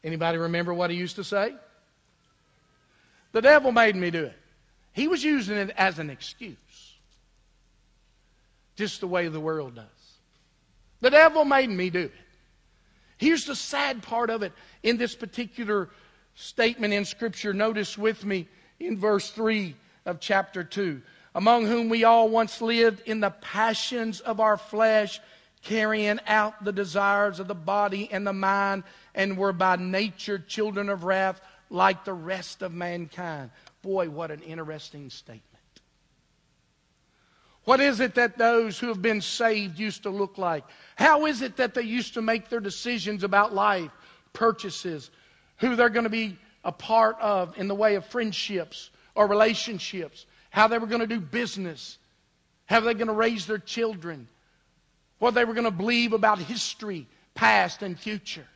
Anybody 0.02 0.38
remember 0.38 0.74
what 0.74 0.90
he 0.90 0.96
used 0.96 1.16
to 1.16 1.24
say? 1.24 1.54
The 3.32 3.40
devil 3.40 3.70
made 3.70 3.94
me 3.94 4.10
do 4.10 4.24
it. 4.24 4.36
He 4.92 5.06
was 5.06 5.22
using 5.22 5.56
it 5.56 5.70
as 5.76 6.00
an 6.00 6.10
excuse. 6.10 6.56
Just 8.74 9.00
the 9.00 9.06
way 9.06 9.28
the 9.28 9.40
world 9.40 9.76
does. 9.76 9.99
The 11.00 11.10
devil 11.10 11.44
made 11.44 11.70
me 11.70 11.90
do 11.90 12.00
it. 12.00 12.12
Here's 13.16 13.44
the 13.44 13.56
sad 13.56 14.02
part 14.02 14.30
of 14.30 14.42
it 14.42 14.52
in 14.82 14.96
this 14.96 15.14
particular 15.14 15.90
statement 16.34 16.94
in 16.94 17.04
Scripture. 17.04 17.52
Notice 17.52 17.98
with 17.98 18.24
me 18.24 18.48
in 18.78 18.98
verse 18.98 19.30
3 19.30 19.74
of 20.06 20.20
chapter 20.20 20.64
2 20.64 21.02
among 21.34 21.66
whom 21.66 21.88
we 21.88 22.04
all 22.04 22.28
once 22.28 22.60
lived 22.60 23.02
in 23.06 23.20
the 23.20 23.30
passions 23.30 24.20
of 24.20 24.40
our 24.40 24.56
flesh, 24.56 25.20
carrying 25.62 26.18
out 26.26 26.64
the 26.64 26.72
desires 26.72 27.38
of 27.38 27.48
the 27.48 27.54
body 27.54 28.08
and 28.10 28.26
the 28.26 28.32
mind, 28.32 28.82
and 29.14 29.36
were 29.36 29.52
by 29.52 29.76
nature 29.76 30.38
children 30.38 30.88
of 30.88 31.04
wrath 31.04 31.40
like 31.68 32.04
the 32.04 32.12
rest 32.12 32.62
of 32.62 32.72
mankind. 32.72 33.50
Boy, 33.82 34.08
what 34.10 34.30
an 34.30 34.40
interesting 34.40 35.10
statement. 35.10 35.44
What 37.64 37.80
is 37.80 38.00
it 38.00 38.14
that 38.14 38.38
those 38.38 38.78
who 38.78 38.88
have 38.88 39.02
been 39.02 39.20
saved 39.20 39.78
used 39.78 40.04
to 40.04 40.10
look 40.10 40.38
like? 40.38 40.64
How 40.96 41.26
is 41.26 41.42
it 41.42 41.56
that 41.56 41.74
they 41.74 41.82
used 41.82 42.14
to 42.14 42.22
make 42.22 42.48
their 42.48 42.60
decisions 42.60 43.22
about 43.22 43.54
life, 43.54 43.90
purchases, 44.32 45.10
who 45.58 45.76
they're 45.76 45.90
going 45.90 46.04
to 46.04 46.10
be 46.10 46.38
a 46.64 46.72
part 46.72 47.16
of 47.20 47.56
in 47.58 47.68
the 47.68 47.74
way 47.74 47.94
of 47.94 48.06
friendships 48.06 48.90
or 49.14 49.26
relationships, 49.26 50.26
how 50.50 50.68
they 50.68 50.78
were 50.78 50.86
going 50.86 51.00
to 51.00 51.06
do 51.06 51.20
business, 51.20 51.98
how 52.66 52.80
they 52.80 52.86
were 52.86 52.94
going 52.94 53.08
to 53.08 53.12
raise 53.12 53.46
their 53.46 53.58
children, 53.58 54.28
what 55.18 55.34
they 55.34 55.44
were 55.44 55.54
going 55.54 55.64
to 55.64 55.70
believe 55.70 56.12
about 56.12 56.38
history, 56.38 57.06
past 57.34 57.82
and 57.82 57.98
future? 57.98 58.46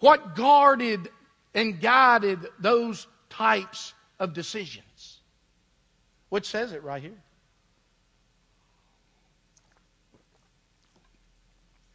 What 0.00 0.36
guarded 0.36 1.08
and 1.54 1.80
guided 1.80 2.40
those 2.58 3.06
types 3.30 3.94
of 4.18 4.34
decisions? 4.34 4.85
Which 6.28 6.46
says 6.46 6.72
it 6.72 6.82
right 6.82 7.02
here. 7.02 7.22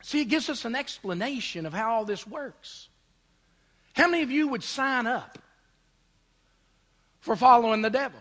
See, 0.04 0.22
it 0.22 0.26
gives 0.26 0.50
us 0.50 0.66
an 0.66 0.76
explanation 0.76 1.66
of 1.66 1.74
how 1.74 1.94
all 1.94 2.06
this 2.06 2.26
works. 2.26 2.90
How 3.94 4.08
many 4.08 4.24
of 4.24 4.32
you 4.32 4.48
would 4.50 4.64
sign 4.64 5.06
up 5.08 5.38
for 7.20 7.36
following 7.36 7.82
the 7.82 7.90
devil? 7.90 8.20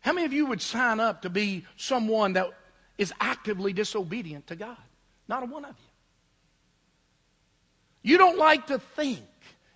How 0.00 0.12
many 0.12 0.26
of 0.26 0.32
you 0.32 0.46
would 0.46 0.62
sign 0.62 0.98
up 0.98 1.22
to 1.22 1.30
be 1.30 1.64
someone 1.76 2.32
that 2.32 2.48
is 2.98 3.12
actively 3.20 3.72
disobedient 3.72 4.46
to 4.48 4.56
God? 4.56 4.76
Not 5.28 5.42
a 5.42 5.46
one 5.46 5.64
of 5.64 5.76
you. 8.02 8.10
You 8.12 8.18
don't 8.18 8.38
like 8.38 8.68
to 8.68 8.78
think 8.78 9.20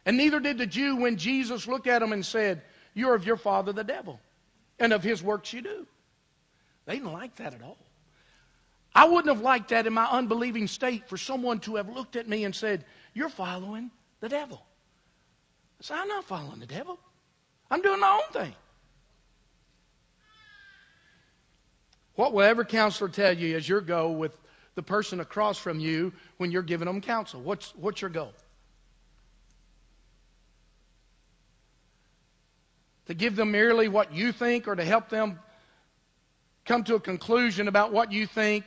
and 0.06 0.16
neither 0.16 0.40
did 0.40 0.58
the 0.58 0.66
Jew 0.66 0.96
when 0.96 1.16
Jesus 1.16 1.66
looked 1.66 1.86
at 1.86 2.02
him 2.02 2.12
and 2.12 2.24
said, 2.24 2.62
You're 2.92 3.14
of 3.14 3.26
your 3.26 3.36
father 3.36 3.72
the 3.72 3.84
devil, 3.84 4.20
and 4.78 4.92
of 4.92 5.02
his 5.02 5.22
works 5.22 5.52
you 5.52 5.62
do. 5.62 5.86
They 6.86 6.94
didn't 6.94 7.12
like 7.12 7.36
that 7.36 7.54
at 7.54 7.62
all. 7.62 7.78
I 8.94 9.06
wouldn't 9.06 9.34
have 9.34 9.42
liked 9.42 9.70
that 9.70 9.86
in 9.86 9.92
my 9.92 10.06
unbelieving 10.06 10.68
state 10.68 11.08
for 11.08 11.16
someone 11.16 11.58
to 11.60 11.76
have 11.76 11.88
looked 11.88 12.16
at 12.16 12.28
me 12.28 12.44
and 12.44 12.54
said, 12.54 12.84
You're 13.14 13.28
following 13.28 13.90
the 14.20 14.28
devil. 14.28 14.64
I 15.80 15.82
said, 15.82 15.96
I'm 15.98 16.08
not 16.08 16.24
following 16.24 16.60
the 16.60 16.66
devil. 16.66 16.98
I'm 17.70 17.82
doing 17.82 18.00
my 18.00 18.20
own 18.22 18.32
thing. 18.32 18.54
What 22.14 22.32
will 22.32 22.42
every 22.42 22.66
counselor 22.66 23.10
tell 23.10 23.36
you 23.36 23.56
is 23.56 23.68
your 23.68 23.80
goal 23.80 24.14
with 24.14 24.36
the 24.76 24.82
person 24.82 25.20
across 25.20 25.58
from 25.58 25.80
you 25.80 26.12
when 26.36 26.52
you're 26.52 26.62
giving 26.62 26.86
them 26.86 27.00
counsel? 27.00 27.40
What's, 27.40 27.74
what's 27.74 28.00
your 28.00 28.10
goal? 28.10 28.32
To 33.06 33.14
give 33.14 33.36
them 33.36 33.52
merely 33.52 33.88
what 33.88 34.12
you 34.12 34.32
think 34.32 34.66
or 34.66 34.74
to 34.74 34.84
help 34.84 35.08
them 35.08 35.38
come 36.64 36.84
to 36.84 36.94
a 36.94 37.00
conclusion 37.00 37.68
about 37.68 37.92
what 37.92 38.10
you 38.12 38.26
think, 38.26 38.64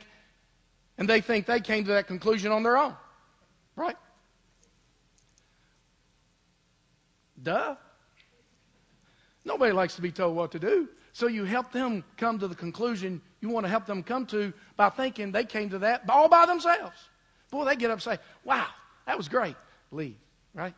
and 0.96 1.08
they 1.08 1.20
think 1.20 1.46
they 1.46 1.60
came 1.60 1.84
to 1.84 1.92
that 1.92 2.06
conclusion 2.06 2.52
on 2.52 2.62
their 2.62 2.76
own. 2.76 2.94
Right? 3.76 3.96
Duh. 7.42 7.76
Nobody 9.44 9.72
likes 9.72 9.96
to 9.96 10.02
be 10.02 10.12
told 10.12 10.36
what 10.36 10.52
to 10.52 10.58
do. 10.58 10.88
So 11.12 11.26
you 11.26 11.44
help 11.44 11.72
them 11.72 12.04
come 12.16 12.38
to 12.38 12.48
the 12.48 12.54
conclusion 12.54 13.20
you 13.40 13.48
want 13.48 13.64
to 13.64 13.70
help 13.70 13.86
them 13.86 14.02
come 14.02 14.26
to 14.26 14.52
by 14.76 14.90
thinking 14.90 15.32
they 15.32 15.44
came 15.44 15.70
to 15.70 15.78
that 15.78 16.02
all 16.08 16.28
by 16.28 16.46
themselves. 16.46 16.96
Boy, 17.50 17.64
they 17.64 17.76
get 17.76 17.90
up 17.90 17.96
and 17.96 18.02
say, 18.02 18.18
wow, 18.44 18.66
that 19.06 19.16
was 19.16 19.28
great. 19.28 19.56
Leave, 19.90 20.16
right? 20.54 20.74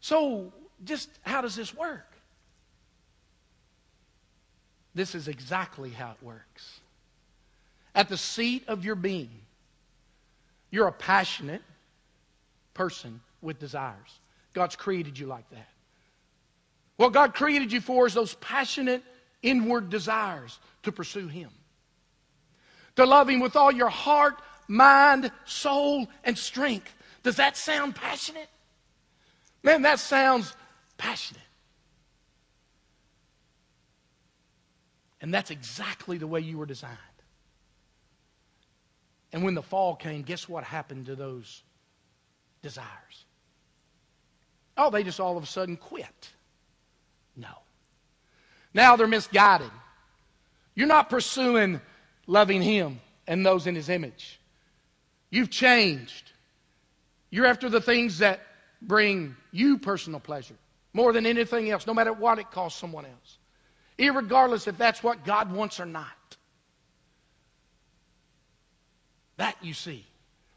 So 0.00 0.52
just 0.84 1.08
how 1.22 1.40
does 1.40 1.54
this 1.54 1.74
work? 1.74 2.06
This 4.94 5.14
is 5.14 5.28
exactly 5.28 5.90
how 5.90 6.10
it 6.10 6.24
works. 6.24 6.80
At 7.94 8.08
the 8.08 8.16
seat 8.16 8.64
of 8.68 8.84
your 8.84 8.94
being, 8.94 9.30
you're 10.70 10.88
a 10.88 10.92
passionate 10.92 11.62
person 12.74 13.20
with 13.42 13.58
desires. 13.58 14.18
God's 14.52 14.76
created 14.76 15.18
you 15.18 15.26
like 15.26 15.48
that. 15.50 15.68
What 16.96 17.12
God 17.12 17.34
created 17.34 17.72
you 17.72 17.80
for 17.80 18.06
is 18.06 18.14
those 18.14 18.34
passionate 18.34 19.02
inward 19.42 19.90
desires 19.90 20.58
to 20.82 20.92
pursue 20.92 21.28
Him, 21.28 21.50
to 22.96 23.06
love 23.06 23.28
Him 23.28 23.40
with 23.40 23.56
all 23.56 23.72
your 23.72 23.88
heart, 23.88 24.34
mind, 24.68 25.30
soul, 25.44 26.08
and 26.24 26.36
strength. 26.36 26.94
Does 27.22 27.36
that 27.36 27.56
sound 27.56 27.94
passionate? 27.94 28.48
Man, 29.62 29.82
that 29.82 29.98
sounds 29.98 30.54
passionate. 31.00 31.42
And 35.22 35.32
that's 35.32 35.50
exactly 35.50 36.18
the 36.18 36.26
way 36.26 36.40
you 36.40 36.58
were 36.58 36.66
designed. 36.66 36.96
And 39.32 39.42
when 39.42 39.54
the 39.54 39.62
fall 39.62 39.96
came, 39.96 40.22
guess 40.22 40.48
what 40.48 40.62
happened 40.62 41.06
to 41.06 41.16
those 41.16 41.62
desires? 42.62 43.24
Oh, 44.76 44.90
they 44.90 45.02
just 45.02 45.20
all 45.20 45.38
of 45.38 45.42
a 45.42 45.46
sudden 45.46 45.76
quit. 45.76 46.30
No. 47.34 47.48
Now 48.74 48.96
they're 48.96 49.06
misguided. 49.06 49.70
You're 50.74 50.86
not 50.86 51.08
pursuing 51.08 51.80
loving 52.26 52.60
Him 52.60 53.00
and 53.26 53.44
those 53.44 53.66
in 53.66 53.74
His 53.74 53.88
image. 53.88 54.38
You've 55.30 55.50
changed. 55.50 56.32
You're 57.30 57.46
after 57.46 57.70
the 57.70 57.80
things 57.80 58.18
that 58.18 58.40
bring 58.82 59.36
you 59.50 59.78
personal 59.78 60.20
pleasure 60.20 60.56
more 60.92 61.12
than 61.12 61.26
anything 61.26 61.70
else, 61.70 61.86
no 61.86 61.94
matter 61.94 62.12
what 62.12 62.38
it 62.38 62.50
costs 62.50 62.80
someone 62.80 63.04
else. 63.04 63.38
Irregardless 63.98 64.66
if 64.66 64.78
that's 64.78 65.02
what 65.02 65.24
God 65.24 65.52
wants 65.52 65.78
or 65.78 65.86
not. 65.86 66.06
That 69.36 69.56
you 69.62 69.74
see. 69.74 70.04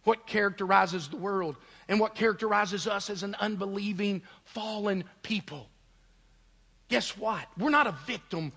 What 0.04 0.28
characterizes 0.28 1.08
the 1.08 1.16
world 1.16 1.56
and 1.88 2.00
what 2.00 2.16
characterizes 2.16 2.88
us 2.88 3.10
as 3.10 3.24
an 3.24 3.36
unbelieving, 3.40 4.22
fallen 4.44 5.06
people. 5.22 5.70
Guess 6.90 7.18
what? 7.18 7.46
We're 7.58 7.70
not 7.70 7.88
a 7.88 7.96
victim 8.06 8.52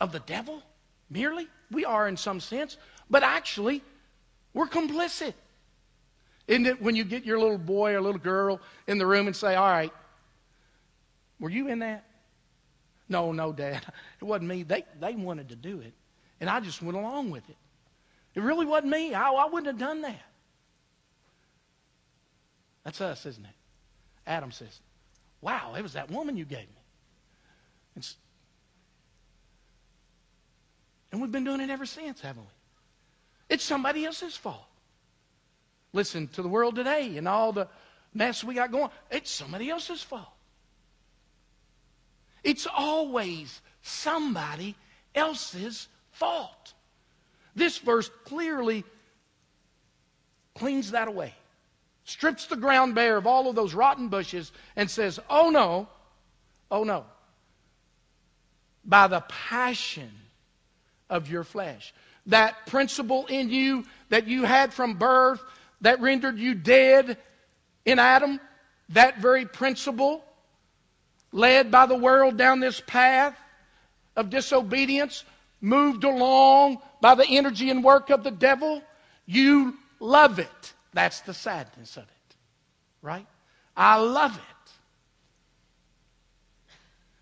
of 0.00 0.12
the 0.12 0.20
devil 0.20 0.62
merely. 1.08 1.46
We 1.70 1.84
are 1.84 2.08
in 2.08 2.16
some 2.16 2.40
sense, 2.40 2.76
but 3.08 3.22
actually, 3.22 3.82
we're 4.54 4.66
complicit. 4.66 5.34
Isn't 6.48 6.66
it 6.66 6.82
when 6.82 6.96
you 6.96 7.04
get 7.04 7.24
your 7.24 7.38
little 7.38 7.58
boy 7.58 7.94
or 7.94 8.00
little 8.00 8.20
girl 8.20 8.60
in 8.86 8.98
the 8.98 9.06
room 9.06 9.26
and 9.26 9.34
say, 9.34 9.54
All 9.54 9.68
right, 9.68 9.92
were 11.38 11.50
you 11.50 11.68
in 11.68 11.80
that? 11.80 12.04
No, 13.08 13.32
no, 13.32 13.52
Dad. 13.52 13.84
It 14.20 14.24
wasn't 14.24 14.48
me. 14.48 14.62
They, 14.62 14.84
they 15.00 15.14
wanted 15.14 15.50
to 15.50 15.56
do 15.56 15.80
it. 15.80 15.92
And 16.40 16.50
I 16.50 16.60
just 16.60 16.82
went 16.82 16.96
along 16.96 17.30
with 17.30 17.48
it. 17.48 17.56
It 18.34 18.42
really 18.42 18.66
wasn't 18.66 18.92
me. 18.92 19.14
I, 19.14 19.30
I 19.30 19.46
wouldn't 19.46 19.66
have 19.66 19.78
done 19.78 20.02
that. 20.02 20.22
That's 22.84 23.00
us, 23.00 23.26
isn't 23.26 23.44
it? 23.44 23.54
Adam 24.26 24.52
says, 24.52 24.80
Wow, 25.40 25.74
it 25.76 25.82
was 25.82 25.94
that 25.94 26.10
woman 26.10 26.36
you 26.36 26.44
gave 26.44 26.60
me. 26.60 26.82
And, 27.94 28.08
and 31.12 31.20
we've 31.20 31.32
been 31.32 31.44
doing 31.44 31.60
it 31.60 31.70
ever 31.70 31.86
since, 31.86 32.20
haven't 32.20 32.42
we? 32.42 33.54
It's 33.54 33.64
somebody 33.64 34.04
else's 34.04 34.36
fault. 34.36 34.66
Listen 35.92 36.28
to 36.28 36.42
the 36.42 36.48
world 36.48 36.74
today 36.74 37.16
and 37.16 37.28
all 37.28 37.52
the 37.52 37.68
mess 38.12 38.42
we 38.42 38.54
got 38.54 38.72
going. 38.72 38.90
It's 39.10 39.30
somebody 39.30 39.70
else's 39.70 40.02
fault. 40.02 40.35
It's 42.46 42.68
always 42.72 43.60
somebody 43.82 44.76
else's 45.16 45.88
fault. 46.12 46.74
This 47.56 47.78
verse 47.78 48.08
clearly 48.24 48.84
cleans 50.54 50.92
that 50.92 51.08
away, 51.08 51.34
strips 52.04 52.46
the 52.46 52.54
ground 52.54 52.94
bare 52.94 53.16
of 53.16 53.26
all 53.26 53.48
of 53.48 53.56
those 53.56 53.74
rotten 53.74 54.06
bushes, 54.06 54.52
and 54.76 54.88
says, 54.88 55.18
Oh 55.28 55.50
no, 55.50 55.88
oh 56.70 56.84
no. 56.84 57.04
By 58.84 59.08
the 59.08 59.22
passion 59.22 60.12
of 61.10 61.28
your 61.28 61.42
flesh. 61.42 61.92
That 62.26 62.66
principle 62.66 63.26
in 63.26 63.50
you 63.50 63.86
that 64.10 64.28
you 64.28 64.44
had 64.44 64.72
from 64.72 64.94
birth 64.94 65.40
that 65.80 66.00
rendered 66.00 66.38
you 66.38 66.54
dead 66.54 67.18
in 67.84 67.98
Adam, 67.98 68.38
that 68.90 69.18
very 69.18 69.46
principle, 69.46 70.24
led 71.32 71.70
by 71.70 71.86
the 71.86 71.96
world 71.96 72.36
down 72.36 72.60
this 72.60 72.80
path 72.80 73.36
of 74.16 74.30
disobedience, 74.30 75.24
moved 75.60 76.04
along 76.04 76.78
by 77.00 77.14
the 77.14 77.26
energy 77.26 77.70
and 77.70 77.84
work 77.84 78.10
of 78.10 78.24
the 78.24 78.30
devil, 78.30 78.82
you 79.26 79.76
love 80.00 80.38
it. 80.38 80.74
That's 80.92 81.20
the 81.20 81.34
sadness 81.34 81.96
of 81.96 82.04
it, 82.04 82.36
right? 83.02 83.26
I 83.76 83.96
love 83.98 84.34
it. 84.36 84.42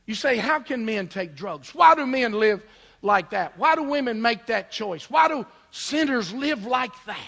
You 0.07 0.15
say, 0.15 0.37
how 0.37 0.61
can 0.61 0.85
men 0.85 1.09
take 1.09 1.35
drugs? 1.35 1.75
Why 1.75 1.95
do 1.95 2.07
men 2.07 2.33
live 2.33 2.63
like 3.03 3.31
that? 3.31 3.59
Why 3.59 3.75
do 3.75 3.85
women 3.85 4.21
make 4.21 4.47
that 4.47 4.71
choice? 4.71 5.11
Why 5.11 5.29
do 5.29 5.47
sinners 5.71 6.33
live 6.33 6.67
like 6.67 6.93
that? 7.07 7.19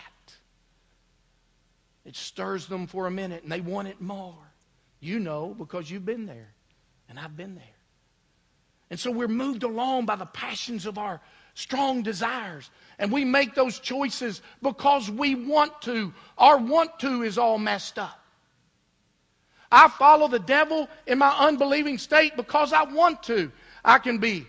It 2.04 2.14
stirs 2.14 2.66
them 2.66 2.86
for 2.86 3.06
a 3.06 3.10
minute 3.10 3.42
and 3.42 3.50
they 3.50 3.60
want 3.60 3.88
it 3.88 4.00
more. 4.00 4.36
You 5.00 5.18
know 5.18 5.54
because 5.58 5.90
you've 5.90 6.06
been 6.06 6.26
there 6.26 6.54
and 7.08 7.18
I've 7.18 7.36
been 7.36 7.54
there. 7.54 7.64
And 8.90 8.98
so 8.98 9.10
we're 9.10 9.28
moved 9.28 9.62
along 9.62 10.06
by 10.06 10.16
the 10.16 10.26
passions 10.26 10.86
of 10.86 10.98
our 10.98 11.20
strong 11.54 12.02
desires. 12.02 12.70
And 12.98 13.10
we 13.10 13.24
make 13.24 13.54
those 13.54 13.78
choices 13.78 14.42
because 14.62 15.10
we 15.10 15.34
want 15.34 15.82
to. 15.82 16.12
Our 16.38 16.58
want 16.58 16.98
to 17.00 17.22
is 17.22 17.38
all 17.38 17.58
messed 17.58 17.98
up. 17.98 18.20
I 19.72 19.88
follow 19.88 20.28
the 20.28 20.38
devil 20.38 20.88
in 21.06 21.18
my 21.18 21.30
unbelieving 21.38 21.98
state 21.98 22.36
because 22.36 22.72
I 22.72 22.84
want 22.84 23.22
to. 23.24 23.50
I 23.84 23.98
can 23.98 24.18
be 24.18 24.46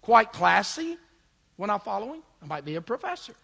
quite 0.00 0.32
classy 0.32 0.96
when 1.56 1.70
I 1.70 1.78
follow 1.78 2.12
him. 2.12 2.22
I 2.42 2.46
might 2.46 2.64
be 2.64 2.76
a 2.76 2.80
professor. 2.80 3.34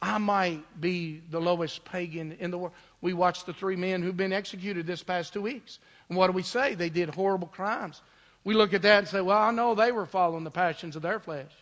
I 0.00 0.18
might 0.18 0.80
be 0.80 1.22
the 1.30 1.40
lowest 1.40 1.84
pagan 1.84 2.36
in 2.38 2.52
the 2.52 2.58
world. 2.58 2.74
We 3.00 3.12
watched 3.12 3.46
the 3.46 3.52
three 3.52 3.76
men 3.76 4.02
who've 4.02 4.16
been 4.16 4.32
executed 4.32 4.86
this 4.86 5.02
past 5.02 5.32
two 5.32 5.42
weeks. 5.42 5.78
And 6.08 6.18
what 6.18 6.26
do 6.26 6.32
we 6.32 6.42
say? 6.42 6.74
They 6.74 6.90
did 6.90 7.10
horrible 7.10 7.48
crimes. 7.48 8.02
We 8.44 8.54
look 8.54 8.74
at 8.74 8.82
that 8.82 8.98
and 8.98 9.08
say, 9.08 9.20
well, 9.20 9.38
I 9.38 9.50
know 9.50 9.74
they 9.74 9.92
were 9.92 10.06
following 10.06 10.44
the 10.44 10.50
passions 10.50 10.96
of 10.96 11.02
their 11.02 11.20
flesh. 11.20 11.52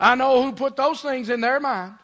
I 0.00 0.14
know 0.14 0.42
who 0.42 0.52
put 0.52 0.76
those 0.76 1.00
things 1.00 1.30
in 1.30 1.40
their 1.40 1.60
mind. 1.60 1.94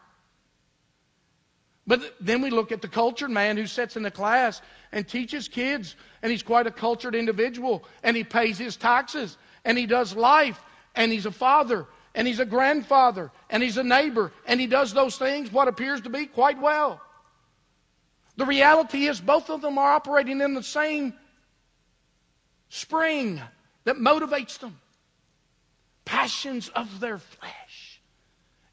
But 1.87 2.15
then 2.19 2.41
we 2.41 2.51
look 2.51 2.73
at 2.73 2.81
the 2.81 2.89
cultured 2.89 3.31
man 3.31 3.57
who 3.57 3.67
sits 3.67 3.97
in 3.97 4.03
the 4.03 4.11
class 4.11 4.63
and 4.91 5.07
teaches 5.07 5.49
kids, 5.49 5.97
and 6.23 6.33
he's 6.33 6.43
quite 6.43 6.67
a 6.67 6.71
cultured 6.71 7.15
individual, 7.15 7.85
and 8.03 8.17
he 8.17 8.25
pays 8.25 8.57
his 8.57 8.77
taxes, 8.77 9.37
and 9.67 9.77
he 9.77 9.85
does 9.85 10.17
life, 10.17 10.59
and 10.95 11.13
he's 11.13 11.27
a 11.27 11.31
father, 11.31 11.87
and 12.15 12.27
he's 12.27 12.41
a 12.41 12.47
grandfather, 12.47 13.31
and 13.51 13.63
he's 13.63 13.77
a 13.77 13.85
neighbor, 13.85 14.33
and 14.47 14.61
he 14.61 14.67
does 14.67 14.95
those 14.95 15.19
things, 15.19 15.53
what 15.53 15.69
appears 15.69 16.01
to 16.03 16.09
be 16.09 16.25
quite 16.25 16.59
well. 16.59 17.03
The 18.37 18.47
reality 18.47 19.07
is, 19.07 19.21
both 19.21 19.51
of 19.51 19.61
them 19.61 19.79
are 19.79 19.93
operating 19.93 20.41
in 20.41 20.55
the 20.55 20.63
same 20.63 21.15
spring 22.69 23.41
that 23.85 23.97
motivates 23.97 24.59
them 24.59 24.79
passions 26.05 26.69
of 26.71 27.01
their 27.01 27.19
flesh. 27.19 28.01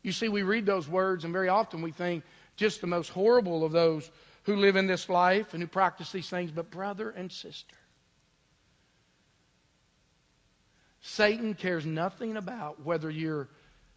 You 0.02 0.12
see, 0.12 0.30
we 0.30 0.43
read 0.43 0.65
those 0.65 0.88
words, 0.88 1.24
and 1.24 1.34
very 1.34 1.50
often 1.50 1.82
we 1.82 1.91
think 1.91 2.24
just 2.56 2.82
the 2.82 2.88
most 2.88 3.10
horrible 3.10 3.63
of 3.63 3.71
those 3.71 4.10
who 4.43 4.56
live 4.56 4.76
in 4.76 4.88
this 4.88 5.10
life 5.10 5.54
and 5.54 5.62
who 5.62 5.67
practice 5.67 6.12
these 6.12 6.30
things, 6.30 6.52
but 6.52 6.71
brother 6.71 7.12
and 7.12 7.32
sister. 7.32 7.76
Satan 11.02 11.54
cares 11.54 11.86
nothing 11.86 12.38
about 12.38 12.84
whether 12.84 13.10
you're 13.10 13.50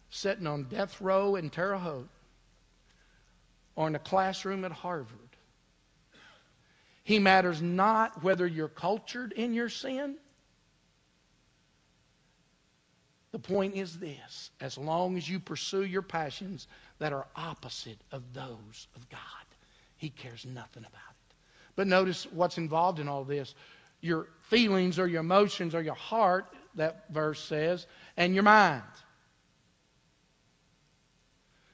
sitting 0.09 0.47
on 0.47 0.63
death 0.63 1.01
row 1.01 1.35
in 1.35 1.49
Terre 1.49 1.77
Haute 1.77 2.09
or 3.75 3.87
in 3.87 3.95
a 3.95 3.99
classroom 3.99 4.65
at 4.65 4.71
Harvard. 4.71 5.24
He 7.05 7.19
matters 7.19 7.61
not 7.61 8.23
whether 8.23 8.47
you're 8.47 8.67
cultured 8.67 9.31
in 9.31 9.53
your 9.53 9.69
sin. 9.69 10.15
The 13.31 13.37
point 13.37 13.75
is 13.75 13.99
this 13.99 14.49
as 14.59 14.75
long 14.75 15.15
as 15.15 15.29
you 15.29 15.39
pursue 15.39 15.85
your 15.85 16.01
passions 16.01 16.67
that 16.97 17.13
are 17.13 17.27
opposite 17.35 17.99
of 18.11 18.23
those 18.33 18.87
of 18.95 19.07
God, 19.09 19.19
He 19.97 20.09
cares 20.09 20.47
nothing 20.47 20.81
about 20.81 21.11
it. 21.11 21.35
But 21.75 21.85
notice 21.85 22.25
what's 22.31 22.57
involved 22.57 22.99
in 22.99 23.07
all 23.07 23.23
this 23.23 23.53
your 24.01 24.27
feelings 24.41 24.97
or 24.97 25.05
your 25.05 25.19
emotions 25.19 25.75
or 25.75 25.83
your 25.83 25.93
heart, 25.93 26.47
that 26.73 27.05
verse 27.11 27.39
says, 27.39 27.85
and 28.17 28.33
your 28.33 28.43
mind. 28.43 28.81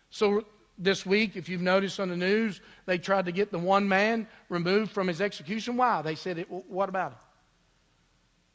So 0.09 0.43
this 0.81 1.05
week, 1.05 1.35
if 1.35 1.47
you've 1.47 1.61
noticed 1.61 1.99
on 1.99 2.09
the 2.09 2.17
news, 2.17 2.59
they 2.85 2.97
tried 2.97 3.25
to 3.25 3.31
get 3.31 3.51
the 3.51 3.59
one 3.59 3.87
man 3.87 4.27
removed 4.49 4.91
from 4.91 5.07
his 5.07 5.21
execution. 5.21 5.77
Why? 5.77 6.01
They 6.01 6.15
said, 6.15 6.45
What 6.49 6.89
about 6.89 7.11
him? 7.11 7.19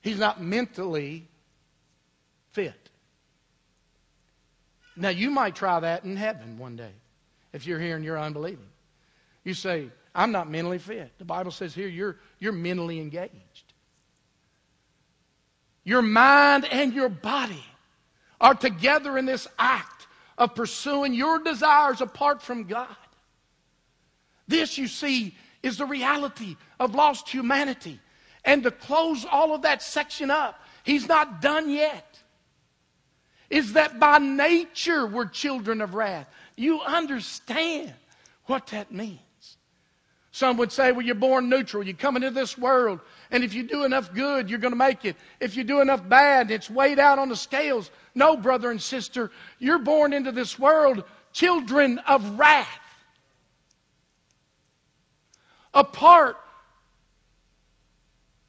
He's 0.03 0.19
not 0.19 0.43
mentally 0.43 1.27
fit. 2.53 2.91
Now, 4.97 5.11
you 5.11 5.31
might 5.31 5.55
try 5.55 5.79
that 5.81 6.05
in 6.05 6.17
heaven 6.17 6.59
one 6.59 6.77
day 6.77 6.93
if 7.53 7.67
you're 7.67 7.79
here 7.79 7.97
and 7.97 8.05
you're 8.05 8.19
unbelieving. 8.19 8.67
You 9.45 9.55
say, 9.55 9.89
I'm 10.15 10.33
not 10.33 10.51
mentally 10.51 10.79
fit. 10.79 11.13
The 11.19 11.25
Bible 11.25 11.51
says 11.51 11.75
here 11.75 11.89
you're, 11.89 12.17
you're 12.39 12.53
mentally 12.53 13.01
engaged. 13.01 13.73
Your 15.85 16.03
mind 16.03 16.65
and 16.65 16.93
your 16.93 17.09
body 17.09 17.65
are 18.41 18.55
together 18.55 19.17
in 19.17 19.27
this 19.27 19.47
act 19.59 19.96
of 20.39 20.55
pursuing 20.55 21.15
your 21.15 21.39
desires 21.39 22.01
apart 22.01 22.43
from 22.43 22.65
God. 22.65 22.97
This, 24.49 24.79
you 24.79 24.87
see, 24.87 25.35
is 25.63 25.79
the 25.79 25.87
reality 25.87 26.57
of 26.79 26.95
lost 26.95 27.29
humanity. 27.29 28.01
And 28.45 28.63
to 28.63 28.71
close 28.71 29.25
all 29.25 29.55
of 29.55 29.63
that 29.63 29.83
section 29.83 30.31
up, 30.31 30.61
he's 30.85 31.09
not 31.09 31.41
done 31.41 31.69
yet. 31.69 32.19
Is 33.51 33.73
that 33.75 33.99
by 33.99 34.19
nature 34.19 35.07
we're 35.07 35.27
children 35.27 35.81
of 35.81 35.95
wrath. 35.95 36.29
You 36.57 36.81
understand 36.81 37.93
what 38.45 38.69
that 38.69 38.93
means. 38.93 39.21
Some 40.31 40.59
would 40.59 40.71
say, 40.71 40.93
well, 40.93 41.05
you're 41.05 41.15
born 41.15 41.49
neutral. 41.49 41.83
You 41.83 41.95
come 41.95 42.17
into 42.17 42.31
this 42.31 42.59
world, 42.59 43.01
and 43.31 43.43
if 43.43 43.55
you 43.55 43.63
do 43.63 43.85
enough 43.85 44.13
good, 44.13 44.51
you're 44.51 44.59
going 44.59 44.73
to 44.73 44.77
make 44.77 45.05
it. 45.07 45.17
If 45.41 45.57
you 45.57 45.65
do 45.65 45.81
enough 45.81 46.07
bad, 46.07 46.51
it's 46.51 46.69
weighed 46.69 46.99
out 46.99 47.19
on 47.19 47.31
the 47.31 47.37
scales. 47.37 47.91
No, 48.17 48.35
brother 48.35 48.71
and 48.71 48.81
sister, 48.81 49.31
you're 49.59 49.79
born 49.79 50.15
into 50.15 50.33
this 50.33 50.59
world 50.59 51.05
children 51.35 51.99
of 51.99 52.39
wrath. 52.39 52.67
Apart 55.75 56.39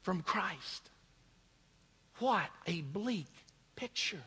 from 0.00 0.22
Christ. 0.22 0.88
What 2.18 2.48
a 2.66 2.80
bleak 2.80 3.28
picture. 3.76 4.22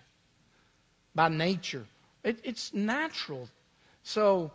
By 1.15 1.27
nature, 1.27 1.87
it, 2.23 2.39
it's 2.43 2.71
natural. 2.71 3.49
So, 4.03 4.51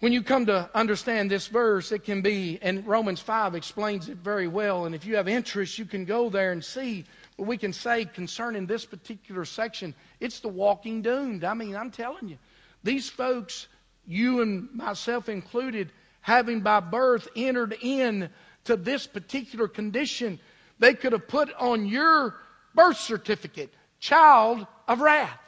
when 0.00 0.12
you 0.14 0.22
come 0.22 0.46
to 0.46 0.70
understand 0.74 1.30
this 1.30 1.46
verse, 1.46 1.92
it 1.92 2.04
can 2.04 2.22
be, 2.22 2.58
and 2.62 2.86
Romans 2.86 3.20
5 3.20 3.54
explains 3.54 4.08
it 4.08 4.16
very 4.16 4.48
well. 4.48 4.86
And 4.86 4.94
if 4.94 5.04
you 5.04 5.16
have 5.16 5.28
interest, 5.28 5.78
you 5.78 5.84
can 5.84 6.06
go 6.06 6.30
there 6.30 6.52
and 6.52 6.64
see 6.64 7.04
we 7.38 7.56
can 7.56 7.72
say 7.72 8.04
concerning 8.04 8.66
this 8.66 8.84
particular 8.84 9.44
section. 9.44 9.94
It's 10.20 10.40
the 10.40 10.48
walking 10.48 11.02
doomed. 11.02 11.44
I 11.44 11.54
mean, 11.54 11.76
I'm 11.76 11.90
telling 11.90 12.28
you, 12.28 12.38
these 12.82 13.08
folks, 13.08 13.68
you 14.06 14.42
and 14.42 14.68
myself 14.74 15.28
included, 15.28 15.92
having 16.20 16.60
by 16.60 16.80
birth 16.80 17.28
entered 17.36 17.76
in 17.80 18.28
to 18.64 18.76
this 18.76 19.06
particular 19.06 19.68
condition, 19.68 20.40
they 20.78 20.94
could 20.94 21.12
have 21.12 21.28
put 21.28 21.52
on 21.54 21.86
your 21.86 22.34
birth 22.74 22.98
certificate, 22.98 23.72
child 24.00 24.66
of 24.86 25.00
wrath. 25.00 25.38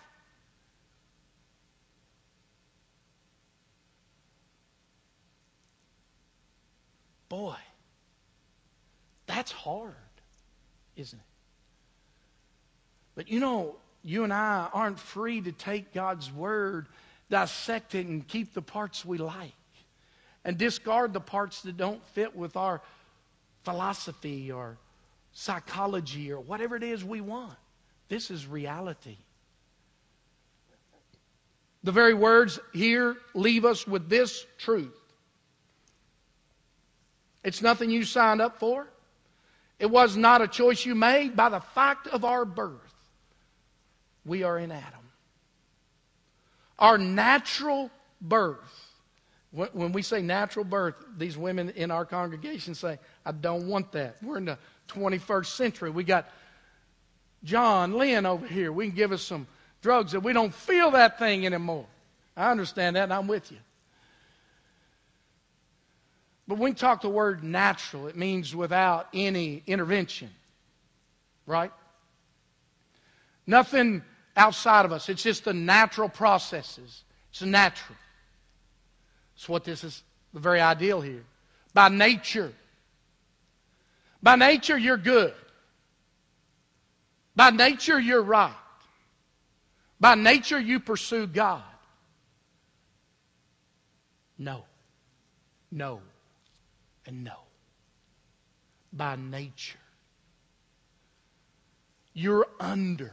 Boy, 7.28 7.56
that's 9.26 9.52
hard, 9.52 9.94
isn't 10.96 11.18
it? 11.18 11.29
But 13.20 13.28
you 13.28 13.38
know, 13.38 13.76
you 14.02 14.24
and 14.24 14.32
I 14.32 14.70
aren't 14.72 14.98
free 14.98 15.42
to 15.42 15.52
take 15.52 15.92
God's 15.92 16.32
word, 16.32 16.86
dissect 17.28 17.94
it, 17.94 18.06
and 18.06 18.26
keep 18.26 18.54
the 18.54 18.62
parts 18.62 19.04
we 19.04 19.18
like, 19.18 19.52
and 20.42 20.56
discard 20.56 21.12
the 21.12 21.20
parts 21.20 21.60
that 21.64 21.76
don't 21.76 22.02
fit 22.14 22.34
with 22.34 22.56
our 22.56 22.80
philosophy 23.62 24.50
or 24.50 24.78
psychology 25.34 26.32
or 26.32 26.40
whatever 26.40 26.76
it 26.76 26.82
is 26.82 27.04
we 27.04 27.20
want. 27.20 27.52
This 28.08 28.30
is 28.30 28.46
reality. 28.46 29.18
The 31.84 31.92
very 31.92 32.14
words 32.14 32.58
here 32.72 33.18
leave 33.34 33.66
us 33.66 33.86
with 33.86 34.08
this 34.08 34.46
truth. 34.56 34.98
It's 37.44 37.60
nothing 37.60 37.90
you 37.90 38.04
signed 38.04 38.40
up 38.40 38.58
for. 38.58 38.86
It 39.78 39.90
was 39.90 40.16
not 40.16 40.40
a 40.40 40.48
choice 40.48 40.86
you 40.86 40.94
made 40.94 41.36
by 41.36 41.50
the 41.50 41.60
fact 41.60 42.06
of 42.06 42.24
our 42.24 42.46
birth. 42.46 42.89
We 44.24 44.42
are 44.42 44.58
in 44.58 44.70
Adam. 44.70 45.00
Our 46.78 46.98
natural 46.98 47.90
birth. 48.20 48.86
When 49.52 49.92
we 49.92 50.02
say 50.02 50.22
natural 50.22 50.64
birth, 50.64 50.94
these 51.18 51.36
women 51.36 51.70
in 51.70 51.90
our 51.90 52.04
congregation 52.04 52.74
say, 52.74 52.98
I 53.26 53.32
don't 53.32 53.66
want 53.66 53.92
that. 53.92 54.16
We're 54.22 54.36
in 54.36 54.44
the 54.44 54.58
21st 54.88 55.46
century. 55.46 55.90
We 55.90 56.04
got 56.04 56.30
John 57.42 57.94
Lynn 57.94 58.26
over 58.26 58.46
here. 58.46 58.70
We 58.72 58.86
can 58.86 58.94
give 58.94 59.12
us 59.12 59.22
some 59.22 59.46
drugs 59.82 60.12
that 60.12 60.20
we 60.20 60.32
don't 60.32 60.54
feel 60.54 60.92
that 60.92 61.18
thing 61.18 61.46
anymore. 61.46 61.86
I 62.36 62.50
understand 62.50 62.96
that 62.96 63.04
and 63.04 63.12
I'm 63.12 63.26
with 63.26 63.50
you. 63.50 63.58
But 66.46 66.58
when 66.58 66.70
we 66.70 66.74
talk 66.74 67.02
the 67.02 67.08
word 67.08 67.42
natural, 67.44 68.08
it 68.08 68.16
means 68.16 68.54
without 68.54 69.08
any 69.14 69.62
intervention. 69.66 70.30
Right? 71.46 71.72
Nothing 73.46 74.02
outside 74.36 74.84
of 74.84 74.92
us. 74.92 75.08
It's 75.08 75.22
just 75.22 75.44
the 75.44 75.52
natural 75.52 76.08
processes. 76.08 77.02
It's 77.30 77.42
natural. 77.42 77.98
It's 79.36 79.48
what 79.48 79.64
this 79.64 79.84
is 79.84 80.02
the 80.32 80.40
very 80.40 80.60
ideal 80.60 81.00
here. 81.00 81.24
By 81.74 81.88
nature. 81.88 82.52
By 84.22 84.36
nature, 84.36 84.76
you're 84.76 84.96
good. 84.96 85.34
By 87.34 87.50
nature, 87.50 87.98
you're 87.98 88.22
right. 88.22 88.54
By 89.98 90.14
nature, 90.14 90.58
you 90.58 90.80
pursue 90.80 91.26
God. 91.26 91.62
No. 94.38 94.64
No. 95.70 96.00
And 97.06 97.24
no. 97.24 97.36
By 98.92 99.16
nature. 99.16 99.78
You're 102.12 102.46
under. 102.58 103.12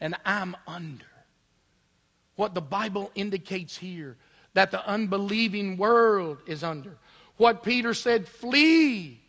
And 0.00 0.14
I'm 0.24 0.56
under. 0.66 1.04
What 2.36 2.54
the 2.54 2.60
Bible 2.60 3.10
indicates 3.14 3.76
here 3.76 4.16
that 4.54 4.70
the 4.70 4.86
unbelieving 4.86 5.76
world 5.76 6.38
is 6.46 6.62
under. 6.62 6.96
What 7.36 7.62
Peter 7.62 7.94
said, 7.94 8.26
flee 8.26 9.20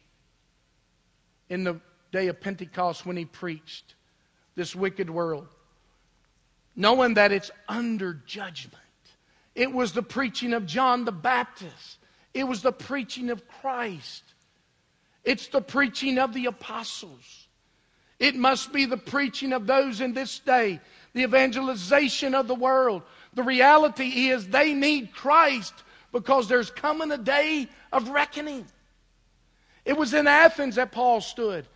in 1.49 1.63
the 1.63 1.79
day 2.11 2.27
of 2.27 2.39
Pentecost 2.39 3.05
when 3.05 3.17
he 3.17 3.25
preached 3.25 3.95
this 4.55 4.75
wicked 4.75 5.09
world, 5.09 5.47
knowing 6.75 7.13
that 7.15 7.31
it's 7.31 7.51
under 7.67 8.13
judgment. 8.25 8.75
It 9.55 9.71
was 9.71 9.91
the 9.91 10.03
preaching 10.03 10.53
of 10.53 10.65
John 10.65 11.05
the 11.05 11.11
Baptist, 11.11 11.99
it 12.33 12.43
was 12.43 12.61
the 12.61 12.71
preaching 12.71 13.29
of 13.29 13.47
Christ, 13.47 14.23
it's 15.23 15.47
the 15.47 15.61
preaching 15.61 16.17
of 16.17 16.33
the 16.33 16.45
apostles. 16.45 17.46
It 18.19 18.35
must 18.35 18.73
be 18.73 18.85
the 18.85 18.97
preaching 18.97 19.53
of 19.53 19.67
those 19.67 20.01
in 20.01 20.13
this 20.13 20.39
day, 20.39 20.79
the 21.13 21.23
evangelization 21.23 22.33
of 22.33 22.47
the 22.47 22.55
world. 22.55 23.03
The 23.33 23.43
reality 23.43 24.29
is 24.29 24.47
they 24.47 24.73
need 24.73 25.13
Christ 25.13 25.73
because 26.11 26.47
there's 26.47 26.71
coming 26.71 27.11
a 27.11 27.17
day 27.17 27.67
of 27.91 28.09
reckoning. 28.09 28.65
It 29.85 29.95
was 29.95 30.13
in 30.13 30.27
Athens 30.27 30.75
that 30.75 30.91
Paul 30.91 31.21
stood 31.21 31.67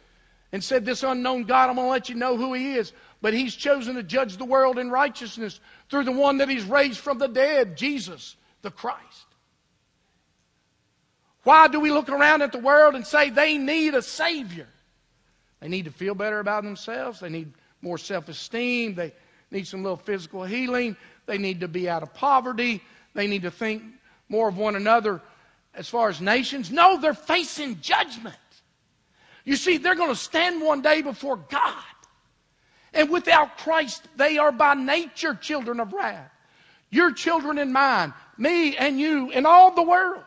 and 0.51 0.63
said, 0.63 0.83
This 0.83 1.03
unknown 1.03 1.43
God, 1.43 1.69
I'm 1.69 1.75
going 1.75 1.87
to 1.87 1.91
let 1.91 2.09
you 2.09 2.15
know 2.15 2.37
who 2.37 2.53
he 2.53 2.73
is. 2.73 2.91
But 3.21 3.35
he's 3.35 3.55
chosen 3.55 3.95
to 3.95 4.03
judge 4.03 4.37
the 4.37 4.45
world 4.45 4.79
in 4.79 4.89
righteousness 4.89 5.59
through 5.89 6.05
the 6.05 6.11
one 6.11 6.39
that 6.39 6.49
he's 6.49 6.63
raised 6.63 6.99
from 6.99 7.19
the 7.19 7.27
dead, 7.27 7.77
Jesus, 7.77 8.35
the 8.63 8.71
Christ. 8.71 9.27
Why 11.43 11.67
do 11.67 11.79
we 11.79 11.91
look 11.91 12.09
around 12.09 12.41
at 12.41 12.51
the 12.51 12.59
world 12.59 12.95
and 12.95 13.05
say 13.05 13.29
they 13.29 13.57
need 13.57 13.93
a 13.93 14.01
Savior? 14.01 14.67
They 15.61 15.67
need 15.67 15.85
to 15.85 15.91
feel 15.91 16.15
better 16.15 16.39
about 16.39 16.63
themselves. 16.63 17.19
They 17.19 17.29
need 17.29 17.53
more 17.81 17.97
self 17.97 18.27
esteem. 18.27 18.95
They 18.95 19.13
need 19.51 19.67
some 19.67 19.83
little 19.83 19.97
physical 19.97 20.43
healing. 20.43 20.97
They 21.27 21.37
need 21.37 21.61
to 21.61 21.67
be 21.67 21.87
out 21.89 22.03
of 22.03 22.13
poverty. 22.13 22.81
They 23.13 23.27
need 23.27 23.43
to 23.43 23.51
think 23.51 23.83
more 24.27 24.49
of 24.49 24.57
one 24.57 24.75
another 24.75 25.21
as 25.73 25.87
far 25.87 26.09
as 26.09 26.19
nations. 26.19 26.71
No, 26.71 26.99
they're 26.99 27.13
facing 27.13 27.79
judgment. 27.81 28.35
You 29.45 29.55
see, 29.55 29.77
they're 29.77 29.95
going 29.95 30.09
to 30.09 30.15
stand 30.15 30.61
one 30.61 30.81
day 30.81 31.01
before 31.01 31.37
God. 31.37 31.83
And 32.93 33.09
without 33.09 33.57
Christ, 33.57 34.03
they 34.17 34.37
are 34.37 34.51
by 34.51 34.73
nature 34.73 35.33
children 35.33 35.79
of 35.79 35.93
wrath. 35.93 36.29
Your 36.89 37.13
children 37.13 37.57
and 37.57 37.71
mine, 37.71 38.13
me 38.37 38.75
and 38.75 38.99
you, 38.99 39.31
and 39.31 39.47
all 39.47 39.73
the 39.73 39.83
world. 39.83 40.23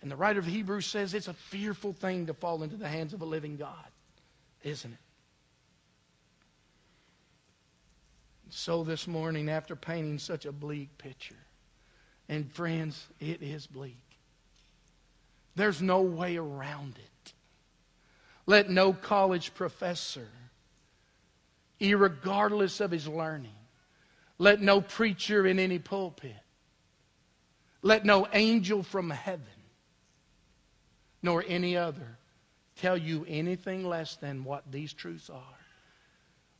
And 0.00 0.10
the 0.10 0.16
writer 0.16 0.38
of 0.38 0.46
Hebrews 0.46 0.86
says 0.86 1.14
it's 1.14 1.28
a 1.28 1.34
fearful 1.34 1.92
thing 1.92 2.26
to 2.26 2.34
fall 2.34 2.62
into 2.62 2.76
the 2.76 2.88
hands 2.88 3.12
of 3.14 3.22
a 3.22 3.24
living 3.24 3.56
God, 3.56 3.74
isn't 4.62 4.92
it? 4.92 4.98
So 8.50 8.84
this 8.84 9.06
morning, 9.06 9.50
after 9.50 9.76
painting 9.76 10.18
such 10.18 10.46
a 10.46 10.52
bleak 10.52 10.96
picture, 10.98 11.34
and 12.28 12.50
friends, 12.52 13.06
it 13.20 13.42
is 13.42 13.66
bleak. 13.66 13.98
There's 15.56 15.82
no 15.82 16.02
way 16.02 16.36
around 16.36 16.94
it. 16.98 17.32
Let 18.46 18.70
no 18.70 18.92
college 18.92 19.52
professor, 19.54 20.28
regardless 21.80 22.80
of 22.80 22.90
his 22.90 23.06
learning, 23.08 23.50
let 24.38 24.60
no 24.60 24.80
preacher 24.80 25.46
in 25.46 25.58
any 25.58 25.78
pulpit, 25.78 26.36
let 27.82 28.04
no 28.04 28.26
angel 28.32 28.82
from 28.82 29.10
heaven 29.10 29.57
nor 31.22 31.44
any 31.46 31.76
other 31.76 32.18
tell 32.76 32.96
you 32.96 33.24
anything 33.28 33.84
less 33.84 34.16
than 34.16 34.44
what 34.44 34.70
these 34.70 34.92
truths 34.92 35.30
are. 35.30 35.42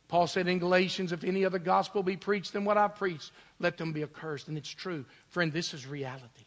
Paul 0.07 0.27
said 0.27 0.47
in 0.47 0.59
Galatians, 0.59 1.11
if 1.11 1.23
any 1.23 1.45
other 1.45 1.59
gospel 1.59 2.03
be 2.03 2.17
preached 2.17 2.53
than 2.53 2.65
what 2.65 2.77
I 2.77 2.87
preach, 2.87 3.31
let 3.59 3.77
them 3.77 3.93
be 3.93 4.03
accursed. 4.03 4.47
And 4.47 4.57
it's 4.57 4.69
true. 4.69 5.05
Friend, 5.29 5.53
this 5.53 5.73
is 5.73 5.85
reality. 5.85 6.45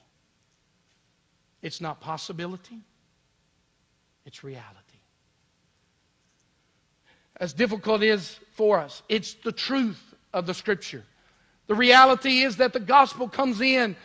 It's 1.63 1.81
not 1.81 2.01
possibility, 2.01 2.81
it's 4.27 4.43
reality. 4.43 4.69
As 7.37 7.53
difficult 7.53 8.03
as 8.03 8.39
for 8.55 8.79
us, 8.79 9.03
it's 9.09 9.35
the 9.35 9.53
truth 9.53 10.01
of 10.33 10.47
the 10.47 10.55
Scripture. 10.55 11.05
The 11.69 11.75
reality 11.75 12.43
is 12.43 12.57
that 12.57 12.73
the 12.73 12.81
gospel 12.81 13.29
comes 13.29 13.61
in 13.61 13.97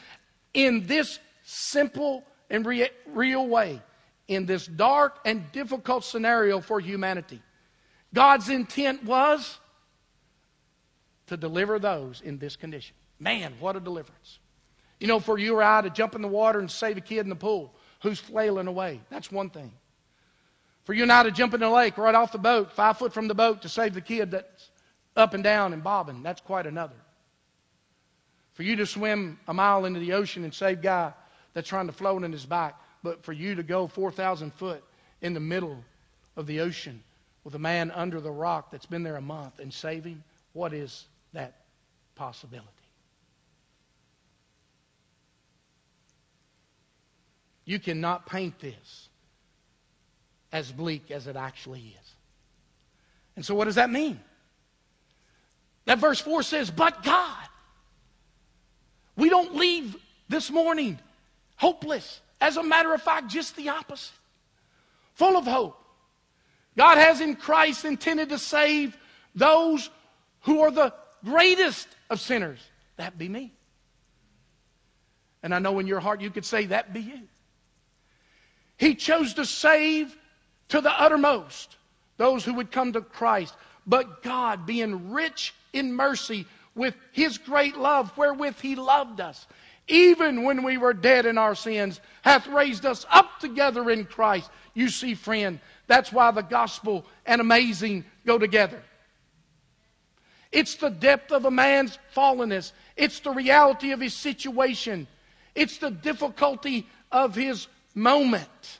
in 0.54 0.86
this 0.86 1.20
simple 1.44 2.24
and 2.50 2.66
re- 2.66 2.90
real 3.08 3.48
way 3.48 3.82
in 4.28 4.46
this 4.46 4.68
dark 4.68 5.20
and 5.26 5.52
difficult 5.52 6.04
scenario 6.04 6.60
for 6.60 6.80
humanity. 6.80 7.42
God's 8.14 8.50
intent 8.50 9.04
was 9.04 9.60
to 11.28 11.38
deliver 11.38 11.80
those 11.80 12.22
in 12.22 12.38
this 12.38 12.56
condition. 12.56 12.96
Man, 13.20 13.54
what 13.60 13.76
a 13.76 13.80
deliverance. 13.80 14.40
You 15.00 15.08
know, 15.08 15.20
for 15.20 15.38
you 15.38 15.56
or 15.56 15.64
I 15.64 15.82
to 15.82 15.90
jump 15.90 16.16
in 16.16 16.22
the 16.22 16.28
water 16.28 16.60
and 16.60 16.70
save 16.70 16.98
a 16.98 17.02
kid 17.02 17.20
in 17.20 17.30
the 17.30 17.36
pool 17.36 17.74
who's 18.02 18.20
flailing 18.20 18.68
away, 18.68 19.02
that's 19.10 19.32
one 19.32 19.50
thing. 19.50 19.72
For 20.86 20.94
you 20.94 21.04
and 21.04 21.12
I 21.12 21.24
to 21.24 21.32
jump 21.32 21.54
in 21.54 21.60
the 21.60 21.70
lake 21.70 21.98
right 21.98 22.16
off 22.16 22.32
the 22.32 22.38
boat, 22.38 22.72
five 22.72 22.98
foot 22.98 23.14
from 23.14 23.28
the 23.28 23.36
boat, 23.36 23.62
to 23.64 23.70
save 23.70 23.94
the 23.94 24.02
kid 24.02 24.32
that's 24.32 24.70
up 25.16 25.34
and 25.34 25.44
down 25.44 25.74
and 25.74 25.84
bobbing, 25.84 26.24
that's 26.24 26.42
quite 26.42 26.66
another. 26.66 26.96
For 28.54 28.64
you 28.64 28.76
to 28.78 28.86
swim 28.86 29.40
a 29.48 29.54
mile 29.54 29.86
into 29.86 30.00
the 30.00 30.14
ocean 30.14 30.44
and 30.44 30.54
save 30.54 30.82
guy 30.82 31.14
that's 31.54 31.68
trying 31.68 31.88
to 31.88 31.94
float 31.94 32.24
in 32.24 32.32
his 32.32 32.46
back, 32.46 32.80
but 33.08 33.24
for 33.24 33.32
you 33.32 33.56
to 33.56 33.64
go 33.64 33.88
4,000 33.88 34.54
foot 34.56 34.84
in 35.22 35.34
the 35.34 35.40
middle 35.40 35.82
of 36.36 36.46
the 36.46 36.60
ocean 36.60 37.02
with 37.46 37.56
a 37.56 37.60
man 37.60 37.90
under 37.92 38.20
the 38.20 38.30
rock 38.30 38.70
that's 38.70 38.86
been 38.86 39.02
there 39.02 39.16
a 39.16 39.22
month 39.22 39.60
and 39.60 39.74
save 39.74 40.04
him, 40.04 40.22
what 40.52 40.74
is 40.74 41.06
that 41.32 41.56
possibility? 42.16 42.68
You 47.64 47.80
cannot 47.80 48.26
paint 48.26 48.60
this 48.60 49.08
as 50.52 50.70
bleak 50.70 51.10
as 51.10 51.28
it 51.28 51.38
actually 51.38 51.96
is. 52.02 52.12
And 53.38 53.46
so, 53.46 53.56
what 53.56 53.66
does 53.66 53.76
that 53.76 53.90
mean? 53.90 54.20
That 55.86 56.00
verse 56.00 56.20
4 56.20 56.44
says, 56.44 56.70
But 56.70 57.04
God. 57.04 57.48
We 59.16 59.30
don't 59.30 59.56
leave 59.56 59.96
this 60.28 60.52
morning 60.52 61.00
hopeless. 61.56 62.20
As 62.40 62.58
a 62.58 62.64
matter 62.64 62.94
of 62.94 63.02
fact, 63.02 63.28
just 63.28 63.56
the 63.56 63.70
opposite. 63.70 64.14
Full 65.16 65.38
of 65.38 65.46
hope. 65.46 65.78
God 66.76 66.98
has 66.98 67.22
in 67.22 67.36
Christ 67.36 67.86
intended 67.86 68.30
to 68.30 68.38
save 68.38 68.96
those 69.34 69.90
who 70.42 70.62
are 70.62 70.72
the 70.72 70.94
greatest 71.26 71.88
of 72.10 72.20
sinners. 72.20 72.60
That 72.98 73.18
be 73.18 73.28
me. 73.28 73.52
And 75.42 75.54
I 75.54 75.60
know 75.60 75.80
in 75.80 75.88
your 75.88 76.00
heart 76.00 76.22
you 76.22 76.30
could 76.30 76.46
say, 76.46 76.68
That 76.68 76.94
be 76.94 77.02
you. 77.02 77.22
He 78.78 78.96
chose 78.96 79.34
to 79.36 79.46
save 79.46 80.16
to 80.70 80.82
the 80.82 80.92
uttermost 80.92 81.76
those 82.18 82.46
who 82.46 82.54
would 82.56 82.72
come 82.72 82.94
to 82.94 83.02
Christ. 83.02 83.56
But 83.86 84.22
God, 84.22 84.66
being 84.66 85.12
rich 85.12 85.54
in 85.74 85.94
mercy 85.94 86.46
with 86.76 86.96
his 87.12 87.38
great 87.38 87.78
love 87.78 88.16
wherewith 88.18 88.60
he 88.60 88.76
loved 88.76 89.20
us. 89.20 89.48
Even 89.88 90.44
when 90.44 90.64
we 90.64 90.78
were 90.78 90.94
dead 90.94 91.26
in 91.26 91.38
our 91.38 91.56
sins, 91.56 92.02
hath 92.22 92.48
raised 92.48 92.86
us 92.86 93.06
up 93.10 93.40
together 93.40 93.90
in 93.90 94.06
Christ. 94.06 94.50
You 94.74 94.90
see, 94.90 95.16
friend, 95.16 95.60
that's 95.88 96.12
why 96.12 96.32
the 96.32 96.42
gospel 96.42 97.06
and 97.26 97.40
amazing 97.40 98.04
go 98.26 98.38
together. 98.38 98.82
It's 100.52 100.76
the 100.76 100.90
depth 100.90 101.32
of 101.32 101.46
a 101.46 101.52
man's 101.52 101.98
fallenness. 102.16 102.74
It's 102.96 103.20
the 103.22 103.32
reality 103.32 103.92
of 103.92 104.00
his 104.00 104.14
situation. 104.14 105.08
It's 105.56 105.78
the 105.78 105.92
difficulty 105.92 106.88
of 107.12 107.36
his 107.36 107.68
moment 107.96 108.80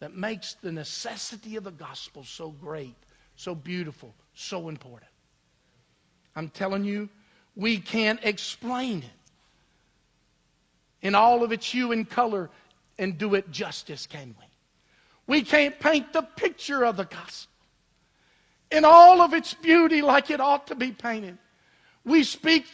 that 0.00 0.14
makes 0.14 0.54
the 0.54 0.72
necessity 0.72 1.56
of 1.56 1.64
the 1.64 1.70
gospel 1.70 2.24
so 2.24 2.50
great, 2.50 2.94
so 3.36 3.54
beautiful, 3.54 4.14
so 4.34 4.68
important. 4.68 5.10
I'm 6.36 6.48
telling 6.48 6.84
you, 6.84 7.08
we 7.56 7.78
can't 7.78 8.20
explain 8.22 8.98
it 8.98 9.17
in 11.02 11.14
all 11.14 11.42
of 11.42 11.52
its 11.52 11.70
hue 11.70 11.92
and 11.92 12.08
color 12.08 12.50
and 12.98 13.18
do 13.18 13.34
it 13.34 13.50
justice, 13.50 14.06
can 14.06 14.34
we? 14.38 14.44
We 15.26 15.42
can't 15.42 15.78
paint 15.78 16.12
the 16.12 16.22
picture 16.22 16.84
of 16.84 16.96
the 16.96 17.04
gospel 17.04 17.52
in 18.70 18.84
all 18.84 19.20
of 19.20 19.32
its 19.32 19.54
beauty 19.54 20.02
like 20.02 20.30
it 20.30 20.40
ought 20.40 20.66
to 20.68 20.74
be 20.74 20.92
painted. 20.92 21.38
We 22.04 22.24
speak 22.24 22.66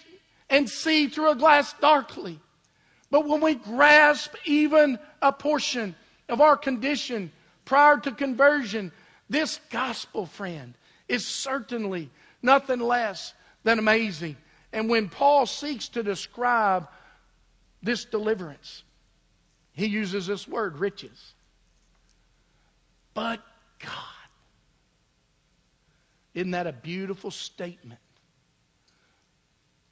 and 0.50 0.68
see 0.68 1.08
through 1.08 1.30
a 1.30 1.36
glass 1.36 1.74
darkly. 1.80 2.40
But 3.10 3.26
when 3.26 3.40
we 3.40 3.54
grasp 3.54 4.34
even 4.44 4.98
a 5.22 5.32
portion 5.32 5.94
of 6.28 6.40
our 6.40 6.56
condition 6.56 7.30
prior 7.64 7.98
to 7.98 8.12
conversion, 8.12 8.92
this 9.28 9.60
gospel, 9.70 10.26
friend, 10.26 10.74
is 11.08 11.26
certainly 11.26 12.10
nothing 12.42 12.80
less 12.80 13.34
than 13.62 13.78
amazing. 13.78 14.36
And 14.72 14.88
when 14.88 15.08
Paul 15.08 15.46
seeks 15.46 15.88
to 15.90 16.02
describe 16.02 16.88
this 17.84 18.06
deliverance, 18.06 18.82
he 19.72 19.86
uses 19.86 20.26
this 20.26 20.48
word, 20.48 20.78
riches. 20.78 21.34
But 23.12 23.40
God. 23.78 23.90
Isn't 26.32 26.52
that 26.52 26.66
a 26.66 26.72
beautiful 26.72 27.30
statement 27.30 28.00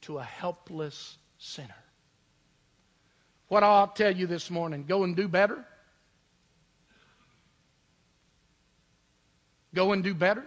to 0.02 0.18
a 0.18 0.24
helpless 0.24 1.18
sinner? 1.38 1.68
What 3.48 3.62
I'll 3.62 3.88
tell 3.88 4.16
you 4.16 4.26
this 4.26 4.50
morning 4.50 4.84
go 4.88 5.04
and 5.04 5.14
do 5.14 5.28
better. 5.28 5.64
Go 9.74 9.92
and 9.92 10.02
do 10.02 10.14
better. 10.14 10.44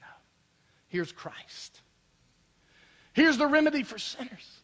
No. 0.00 0.06
Here's 0.88 1.12
Christ. 1.12 1.80
Here's 3.12 3.38
the 3.38 3.46
remedy 3.46 3.82
for 3.82 3.98
sinners. 3.98 4.63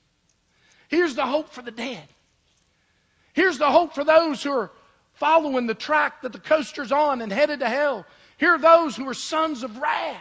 Here's 0.90 1.14
the 1.14 1.24
hope 1.24 1.50
for 1.50 1.62
the 1.62 1.70
dead. 1.70 2.02
Here's 3.32 3.58
the 3.58 3.70
hope 3.70 3.94
for 3.94 4.02
those 4.02 4.42
who 4.42 4.50
are 4.50 4.72
following 5.14 5.68
the 5.68 5.74
track 5.74 6.22
that 6.22 6.32
the 6.32 6.40
coaster's 6.40 6.90
on 6.90 7.22
and 7.22 7.30
headed 7.30 7.60
to 7.60 7.68
hell. 7.68 8.04
Here 8.38 8.54
are 8.54 8.58
those 8.58 8.96
who 8.96 9.08
are 9.08 9.14
sons 9.14 9.62
of 9.62 9.78
wrath. 9.78 10.16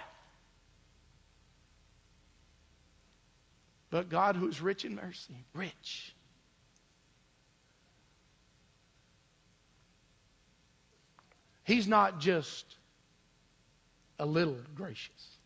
But 3.89 4.09
God, 4.09 4.35
who 4.35 4.47
is 4.47 4.61
rich 4.61 4.85
in 4.85 4.93
mercy, 4.93 5.43
rich. 5.55 6.13
He's 11.63 11.87
not 11.87 12.19
just 12.19 12.77
a 14.19 14.25
little 14.25 14.57
gracious. 14.75 15.37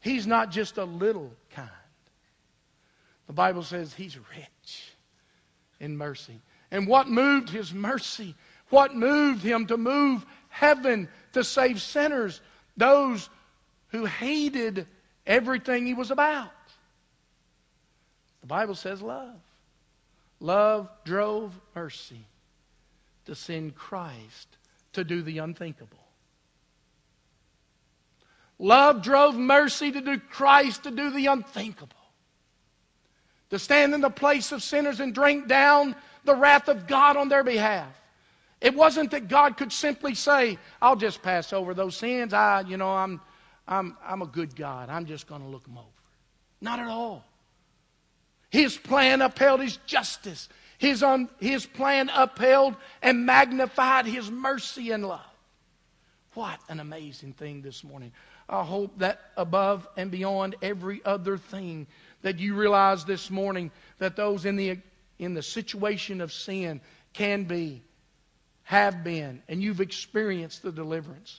He's 0.00 0.26
not 0.26 0.50
just 0.50 0.78
a 0.78 0.84
little 0.84 1.32
kind. 1.50 1.68
The 3.26 3.32
Bible 3.32 3.62
says 3.62 3.92
he's 3.92 4.16
rich 4.16 4.92
in 5.80 5.96
mercy. 5.96 6.40
And 6.70 6.86
what 6.86 7.08
moved 7.08 7.50
his 7.50 7.72
mercy? 7.72 8.34
What 8.70 8.94
moved 8.94 9.42
him 9.42 9.66
to 9.66 9.76
move 9.76 10.24
heaven 10.48 11.08
to 11.32 11.44
save 11.44 11.80
sinners? 11.80 12.40
Those 12.76 13.28
who 13.88 14.04
hated 14.04 14.86
everything 15.26 15.86
he 15.86 15.94
was 15.94 16.10
about. 16.10 16.50
The 18.40 18.46
Bible 18.46 18.74
says 18.74 19.02
love. 19.02 19.40
Love 20.38 20.88
drove 21.04 21.58
mercy 21.74 22.26
to 23.24 23.34
send 23.34 23.74
Christ 23.74 24.48
to 24.92 25.04
do 25.04 25.22
the 25.22 25.38
unthinkable. 25.38 25.98
Love 28.58 29.02
drove 29.02 29.34
mercy 29.36 29.92
to 29.92 30.00
do 30.00 30.18
Christ 30.18 30.84
to 30.84 30.90
do 30.90 31.10
the 31.10 31.26
unthinkable. 31.26 31.95
To 33.50 33.58
stand 33.58 33.94
in 33.94 34.00
the 34.00 34.10
place 34.10 34.52
of 34.52 34.62
sinners 34.62 35.00
and 35.00 35.14
drink 35.14 35.46
down 35.46 35.94
the 36.24 36.34
wrath 36.34 36.68
of 36.68 36.86
God 36.86 37.16
on 37.16 37.28
their 37.28 37.44
behalf. 37.44 37.88
It 38.60 38.74
wasn't 38.74 39.10
that 39.12 39.28
God 39.28 39.56
could 39.56 39.72
simply 39.72 40.14
say, 40.14 40.58
I'll 40.80 40.96
just 40.96 41.22
pass 41.22 41.52
over 41.52 41.74
those 41.74 41.96
sins. 41.96 42.32
I, 42.32 42.62
you 42.62 42.76
know, 42.76 42.90
I'm, 42.90 43.20
I'm, 43.68 43.96
I'm 44.04 44.22
a 44.22 44.26
good 44.26 44.56
God. 44.56 44.88
I'm 44.88 45.06
just 45.06 45.26
going 45.26 45.42
to 45.42 45.46
look 45.48 45.64
them 45.64 45.78
over. 45.78 45.86
Not 46.60 46.80
at 46.80 46.88
all. 46.88 47.24
His 48.50 48.76
plan 48.76 49.22
upheld 49.22 49.60
his 49.60 49.76
justice. 49.86 50.48
His, 50.78 51.02
un, 51.02 51.28
his 51.38 51.66
plan 51.66 52.10
upheld 52.14 52.76
and 53.02 53.26
magnified 53.26 54.06
his 54.06 54.30
mercy 54.30 54.90
and 54.90 55.06
love. 55.06 55.20
What 56.34 56.58
an 56.68 56.80
amazing 56.80 57.32
thing 57.32 57.62
this 57.62 57.82
morning. 57.82 58.12
I 58.48 58.62
hope 58.62 58.98
that 58.98 59.32
above 59.36 59.88
and 59.96 60.10
beyond 60.10 60.54
every 60.62 61.02
other 61.04 61.38
thing 61.38 61.86
that 62.26 62.40
you 62.40 62.56
realize 62.56 63.04
this 63.04 63.30
morning 63.30 63.70
that 63.98 64.16
those 64.16 64.46
in 64.46 64.56
the 64.56 64.76
in 65.16 65.34
the 65.34 65.42
situation 65.44 66.20
of 66.20 66.32
sin 66.32 66.80
can 67.12 67.44
be, 67.44 67.84
have 68.64 69.04
been, 69.04 69.40
and 69.48 69.62
you've 69.62 69.80
experienced 69.80 70.64
the 70.64 70.72
deliverance. 70.72 71.38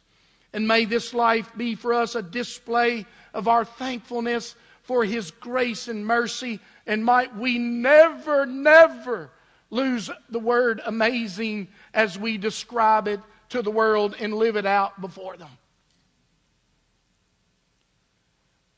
And 0.54 0.66
may 0.66 0.86
this 0.86 1.14
life 1.14 1.52
be 1.58 1.76
for 1.76 1.94
us 1.94 2.16
a 2.16 2.22
display 2.22 3.06
of 3.34 3.50
our 3.50 3.66
thankfulness 3.66 4.56
for 4.84 5.04
His 5.04 5.32
grace 5.32 5.90
and 5.90 6.06
mercy. 6.06 6.62
And 6.86 7.04
might 7.04 7.36
we 7.36 7.58
never, 7.58 8.46
never 8.46 9.30
lose 9.70 10.10
the 10.30 10.40
word 10.40 10.80
amazing 10.86 11.68
as 11.94 12.18
we 12.18 12.38
describe 12.38 13.10
it 13.10 13.20
to 13.50 13.62
the 13.62 13.72
world 13.72 14.16
and 14.22 14.34
live 14.34 14.56
it 14.56 14.66
out 14.66 15.02
before 15.02 15.36
them. 15.36 15.52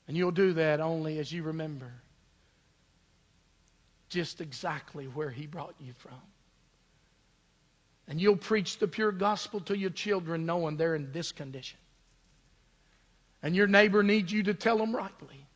And 0.08 0.16
you'll 0.16 0.32
do 0.32 0.54
that 0.54 0.80
only 0.80 1.20
as 1.20 1.32
you 1.32 1.44
remember 1.44 1.99
just 4.10 4.40
exactly 4.40 5.06
where 5.06 5.30
He 5.30 5.46
brought 5.46 5.74
you 5.80 5.94
from. 5.96 6.20
And 8.08 8.20
you'll 8.20 8.36
preach 8.36 8.78
the 8.78 8.88
pure 8.88 9.12
gospel 9.12 9.60
to 9.60 9.78
your 9.78 9.90
children 9.90 10.44
knowing 10.44 10.76
they're 10.76 10.96
in 10.96 11.12
this 11.12 11.32
condition. 11.32 11.78
And 13.42 13.56
your 13.56 13.68
neighbor 13.68 14.02
needs 14.02 14.30
you 14.30 14.42
to 14.42 14.54
tell 14.54 14.76
them 14.76 14.94
rightly. 14.94 15.46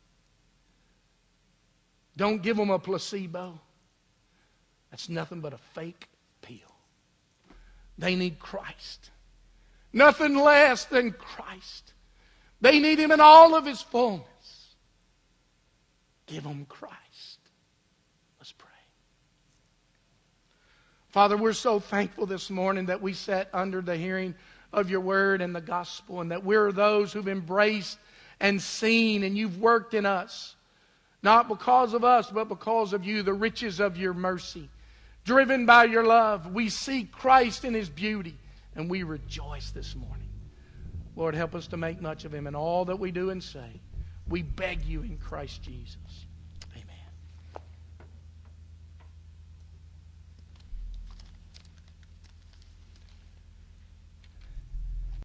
Don't 2.17 2.41
give 2.41 2.57
them 2.57 2.69
a 2.69 2.79
placebo. 2.79 3.59
That's 4.89 5.09
nothing 5.09 5.41
but 5.41 5.53
a 5.53 5.57
fake 5.73 6.07
pill. 6.41 6.55
They 7.97 8.15
need 8.15 8.39
Christ. 8.39 9.11
Nothing 9.91 10.35
less 10.35 10.85
than 10.85 11.11
Christ. 11.11 11.93
They 12.61 12.79
need 12.79 12.99
Him 12.99 13.11
in 13.11 13.19
all 13.19 13.53
of 13.53 13.65
His 13.65 13.81
fullness. 13.81 14.25
Give 16.25 16.43
them 16.43 16.65
Christ. 16.67 17.04
Father, 21.15 21.37
we're 21.37 21.53
so 21.53 21.79
thankful 21.79 22.25
this 22.25 22.49
morning 22.49 22.87
that 22.87 23.01
we 23.01 23.13
sat 23.13 23.47
under 23.53 23.79
the 23.79 23.95
hearing 23.95 24.35
of 24.73 24.89
your 24.89 24.99
word 24.99 25.41
and 25.41 25.55
the 25.55 25.61
gospel, 25.61 26.19
and 26.19 26.29
that 26.31 26.43
we're 26.43 26.73
those 26.73 27.13
who've 27.13 27.29
embraced 27.29 27.97
and 28.41 28.61
seen, 28.61 29.23
and 29.23 29.37
you've 29.37 29.57
worked 29.61 29.93
in 29.93 30.05
us. 30.05 30.57
Not 31.23 31.47
because 31.47 31.93
of 31.93 32.03
us, 32.03 32.29
but 32.29 32.49
because 32.49 32.91
of 32.91 33.05
you, 33.05 33.23
the 33.23 33.33
riches 33.33 33.79
of 33.79 33.95
your 33.95 34.13
mercy. 34.13 34.67
Driven 35.23 35.65
by 35.65 35.85
your 35.85 36.03
love, 36.03 36.53
we 36.53 36.67
see 36.67 37.05
Christ 37.05 37.63
in 37.63 37.73
his 37.73 37.87
beauty, 37.87 38.35
and 38.75 38.89
we 38.89 39.03
rejoice 39.03 39.71
this 39.71 39.95
morning. 39.95 40.27
Lord, 41.15 41.33
help 41.33 41.55
us 41.55 41.67
to 41.67 41.77
make 41.77 42.01
much 42.01 42.25
of 42.25 42.33
him 42.33 42.45
in 42.45 42.55
all 42.55 42.83
that 42.83 42.99
we 42.99 43.11
do 43.11 43.29
and 43.29 43.41
say. 43.41 43.79
We 44.27 44.41
beg 44.41 44.83
you 44.83 45.01
in 45.01 45.17
Christ 45.17 45.63
Jesus. 45.63 46.24